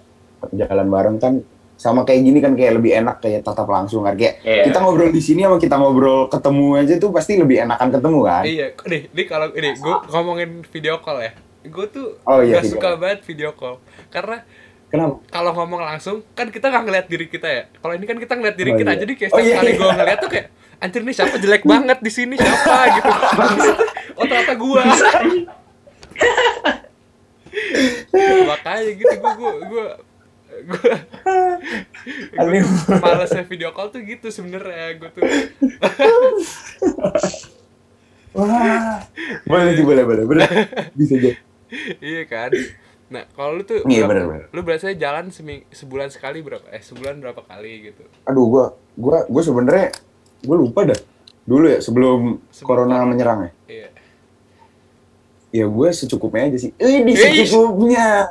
jalan 0.49 0.87
bareng 0.87 1.17
kan 1.17 1.33
sama 1.75 2.03
kayak 2.03 2.21
gini 2.21 2.39
kan 2.39 2.53
kayak 2.53 2.75
lebih 2.75 2.91
enak 2.93 3.19
kayak 3.19 3.39
tatap 3.41 3.65
langsung 3.65 4.03
kan 4.03 4.13
kayak 4.13 4.39
Iya. 4.41 4.67
kita 4.67 4.77
ngobrol 4.77 5.09
di 5.09 5.19
sini 5.19 5.41
sama 5.41 5.55
kita 5.55 5.75
ngobrol 5.75 6.27
ketemu 6.27 6.65
aja 6.75 6.93
tuh 6.97 7.09
pasti 7.09 7.35
lebih 7.35 7.57
enakan 7.61 7.89
ketemu 7.89 8.19
kan 8.21 8.43
Iya, 8.43 8.65
nih, 8.81 9.01
nih 9.09 9.25
kalau 9.25 9.47
ini 9.53 9.69
gue 9.73 9.95
ngomongin 10.09 10.49
video 10.65 10.99
call 10.99 11.19
ya. 11.21 11.31
Gue 11.61 11.85
tuh 11.87 12.19
Oh, 12.21 12.39
iya, 12.39 12.57
gak 12.57 12.63
video 12.63 12.71
suka 12.73 12.83
call. 12.85 12.97
banget 12.97 13.19
video 13.23 13.49
call. 13.53 13.75
Karena 14.09 14.37
kenapa 14.87 15.15
kalau 15.29 15.51
ngomong 15.53 15.81
langsung 15.81 16.19
kan 16.29 16.47
kita 16.47 16.67
nggak 16.67 16.83
ngeliat 16.83 17.05
diri 17.05 17.25
kita 17.27 17.47
ya. 17.47 17.63
Kalau 17.73 17.93
ini 17.93 18.03
kan 18.03 18.17
kita 18.17 18.33
ngeliat 18.33 18.55
diri 18.55 18.71
Oh, 18.71 18.77
kita, 18.77 18.91
iya. 18.91 18.99
jadi 18.99 19.13
kayak 19.13 19.31
Oh, 19.31 19.39
iya, 19.39 19.55
kali 19.55 19.69
iya. 19.69 19.77
gue 19.77 19.87
ngeliat 19.93 20.19
tuh 20.19 20.29
kayak 20.29 20.47
anjir 20.79 21.01
nih 21.01 21.11
siapa 21.11 21.35
jelek 21.35 21.63
banget 21.63 21.99
di 21.99 22.09
sini 22.09 22.35
siapa 22.35 22.75
gitu. 22.93 23.09
oh 24.17 24.25
ternyata 24.25 24.53
gue. 24.53 24.83
Makanya 28.45 28.91
gitu 28.93 29.13
gue 29.13 29.31
gue 29.33 29.53
gue 29.65 29.85
gue 30.59 30.93
Aduh. 32.35 32.67
malesnya 32.97 33.43
video 33.43 33.69
call 33.69 33.89
tuh 33.89 34.01
gitu 34.01 34.27
sebenarnya 34.29 34.97
gue 34.97 35.09
tuh 35.09 35.23
Wah, 38.29 39.01
boleh 39.43 39.73
sih, 39.73 39.81
boleh, 39.81 40.03
boleh, 40.05 40.23
boleh. 40.23 40.45
Bisa 40.93 41.17
jadi. 41.17 41.37
iya 41.99 42.23
kan 42.25 42.49
nah 43.09 43.25
kalau 43.31 43.57
lu 43.57 43.63
tuh 43.63 43.81
Iya, 43.83 44.05
berapa- 44.05 44.29
bener-bener. 44.29 44.47
lu 44.51 44.61
biasanya 44.61 44.95
jalan 44.95 45.25
seming 45.29 45.65
sebulan 45.67 46.09
sekali 46.09 46.39
berapa 46.39 46.61
eh 46.67 46.77
sebulan 46.79 47.17
berapa 47.17 47.41
kali 47.41 47.89
gitu 47.89 48.05
Aduh, 48.23 48.45
gua, 48.47 48.65
gua, 48.93 49.25
gua 49.25 49.41
sebenarnya, 49.41 49.89
gua 50.41 50.55
lupa 50.57 50.81
dah. 50.87 50.99
Dulu 51.43 51.65
ya, 51.65 51.79
sebelum, 51.81 52.37
Sebelum 52.53 52.67
corona 52.67 52.95
corona. 53.01 53.09
menyerang 53.09 53.39
ya. 53.41 53.51
iya 53.65 53.87
Ya 55.49 55.65
gue 55.65 55.89
secukupnya 55.89 56.45
aja 56.45 56.57
sih. 56.61 56.71
Eh, 56.77 57.01
di 57.01 57.17
secukupnya. 57.17 58.29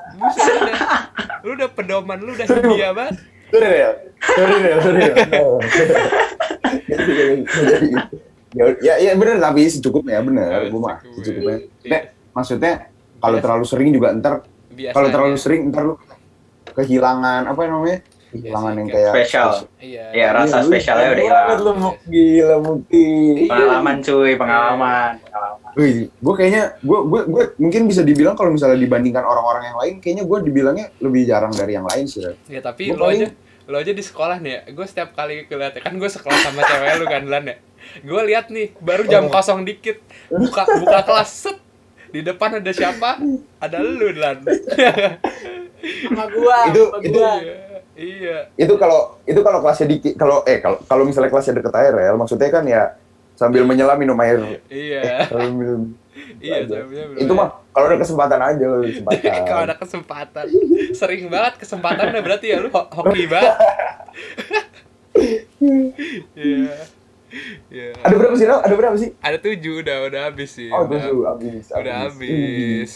Lu 1.43 1.59
udah 1.59 1.67
pedoman 1.67 2.15
lu 2.23 2.31
udah 2.31 2.47
Hindia 2.47 2.95
banget 2.95 3.19
Sorry 3.49 3.81
ya, 3.81 3.91
sorry 4.23 4.57
ya, 4.61 4.77
sorry 4.79 5.01
ya. 5.03 5.15
ya, 8.53 8.65
ya, 8.81 8.95
ya 9.01 9.13
bener 9.17 9.37
tapi 9.41 9.65
secukupnya 9.69 10.21
bener, 10.21 10.69
Oh, 10.69 10.69
gue 10.69 10.81
mah 10.81 10.97
secukupnya. 11.17 11.57
Iya. 11.81 11.91
Nek, 11.91 12.03
maksudnya 12.37 12.73
kalau 13.19 13.37
Biasa. 13.41 13.45
terlalu 13.49 13.65
sering 13.65 13.89
juga 13.91 14.09
ntar, 14.15 14.35
kalau 14.93 15.09
terlalu 15.09 15.37
sering 15.41 15.61
ntar 15.73 15.83
lu 15.89 15.95
kehilangan 16.77 17.49
apa 17.49 17.61
namanya? 17.67 17.99
Kehilangan 18.29 18.73
yang 18.75 18.89
kayak 18.89 19.13
Spesial. 19.15 19.49
iya 19.79 20.05
Ya 20.11 20.29
rasa 20.31 20.57
Iya, 20.59 20.67
spesialnya 20.67 21.07
udah 21.07 21.17
banget 21.17 21.25
hilang. 21.25 21.59
Lu 21.59 21.73
gila 22.07 22.57
Mukti. 22.61 23.07
Pengalaman 23.47 23.97
cuy, 23.99 24.33
pengalaman. 24.35 25.13
pengalaman. 25.19 25.71
Wih, 25.75 25.93
gue 26.11 26.35
kayaknya, 26.35 26.63
gue, 26.79 26.99
gue, 27.03 27.21
gue 27.27 27.45
mungkin 27.57 27.83
bisa 27.85 28.03
dibilang 28.03 28.35
kalau 28.35 28.51
misalnya 28.51 28.77
dibandingkan 28.77 29.23
orang-orang 29.23 29.63
yang 29.65 29.79
lain, 29.79 29.95
kayaknya 29.99 30.25
gue 30.25 30.39
dibilangnya 30.43 30.87
lebih 30.99 31.23
jarang 31.25 31.51
dari 31.51 31.73
yang 31.73 31.87
lain 31.87 32.05
sih. 32.05 32.21
Ren. 32.21 32.37
ya 32.47 32.61
tapi 32.61 32.91
Gua 32.91 32.97
lo 32.97 33.05
paling- 33.07 33.23
aja 33.23 33.29
lo 33.65 33.77
aja 33.77 33.93
di 33.93 34.01
sekolah 34.01 34.37
nih 34.39 34.51
ya 34.51 34.61
gue 34.67 34.87
setiap 34.87 35.13
kali 35.13 35.45
kelihat 35.45 35.77
kan 35.79 35.93
gue 35.93 36.09
sekelas 36.09 36.41
sama 36.43 36.61
cewek 36.63 36.89
lu 36.95 37.07
kan 37.07 37.21
Lan 37.23 37.45
ya 37.45 37.57
gue 38.01 38.21
lihat 38.25 38.49
nih 38.49 38.73
baru 38.79 39.05
jam 39.05 39.25
Oh. 39.25 39.31
kosong 39.31 39.61
dikit 39.63 40.01
buka 40.27 40.65
buka 40.75 41.01
kelas 41.03 41.29
set 41.29 41.59
di 42.09 42.21
depan 42.23 42.57
ada 42.57 42.73
siapa 42.73 43.21
ada 43.59 43.79
lu 43.79 44.09
Lan 44.11 44.41
sama 46.03 46.25
gua 46.29 46.57
Itu- 46.67 46.91
sama 46.91 46.99
itu- 47.03 47.13
gua. 47.15 47.33
iya 47.39 47.55
iya. 47.99 48.47
Itu 48.55 48.79
kalau 48.79 49.19
itu 49.27 49.41
kalau 49.43 49.59
kelasnya 49.59 49.91
dikit 49.91 50.15
kalau 50.15 50.47
eh 50.47 50.63
kalau 50.63 50.79
kalau 50.87 51.03
misalnya 51.03 51.29
kelasnya 51.29 51.59
deket 51.59 51.75
air 51.75 51.93
ya 51.93 52.15
maksudnya 52.15 52.49
kan 52.49 52.63
ya 52.63 52.95
sambil 53.35 53.67
menyelam 53.67 53.99
minum 53.99 54.15
air. 54.19 54.63
Iya. 54.71 55.27
Sambil 55.31 55.91
iya 56.43 56.67
aja. 56.67 56.83
sambilnya 56.83 57.07
belum 57.11 57.23
itu 57.23 57.33
mah 57.33 57.49
kalau 57.71 57.87
ada 57.87 57.99
kesempatan 57.99 58.41
aja 58.43 58.65
kalau 58.65 58.79
ada 58.83 58.91
kesempatan. 58.91 59.23
Kalau 59.47 59.63
ada 59.63 59.77
kesempatan. 59.79 60.45
Sering 60.91 61.23
banget 61.27 61.55
kesempatan 61.59 62.05
udah 62.11 62.23
berarti 62.23 62.47
ya 62.51 62.59
lu 62.59 62.71
ho- 62.71 62.91
hoki 62.91 63.27
banget. 63.33 63.55
Iya. 66.35 66.75
Iya. 67.69 67.93
Ada 68.01 68.15
berapa 68.17 68.35
sih 68.35 68.47
ada 68.49 68.75
berapa 68.75 68.97
sih? 68.97 69.11
Ada 69.21 69.39
tujuh 69.39 69.85
udah 69.85 69.97
udah 70.09 70.21
habis 70.33 70.51
sih. 70.57 70.73
Oh 70.73 70.89
udah, 70.89 70.97
tujuh 70.99 71.23
habis 71.29 71.65
udah 71.71 71.95
habis 72.09 72.91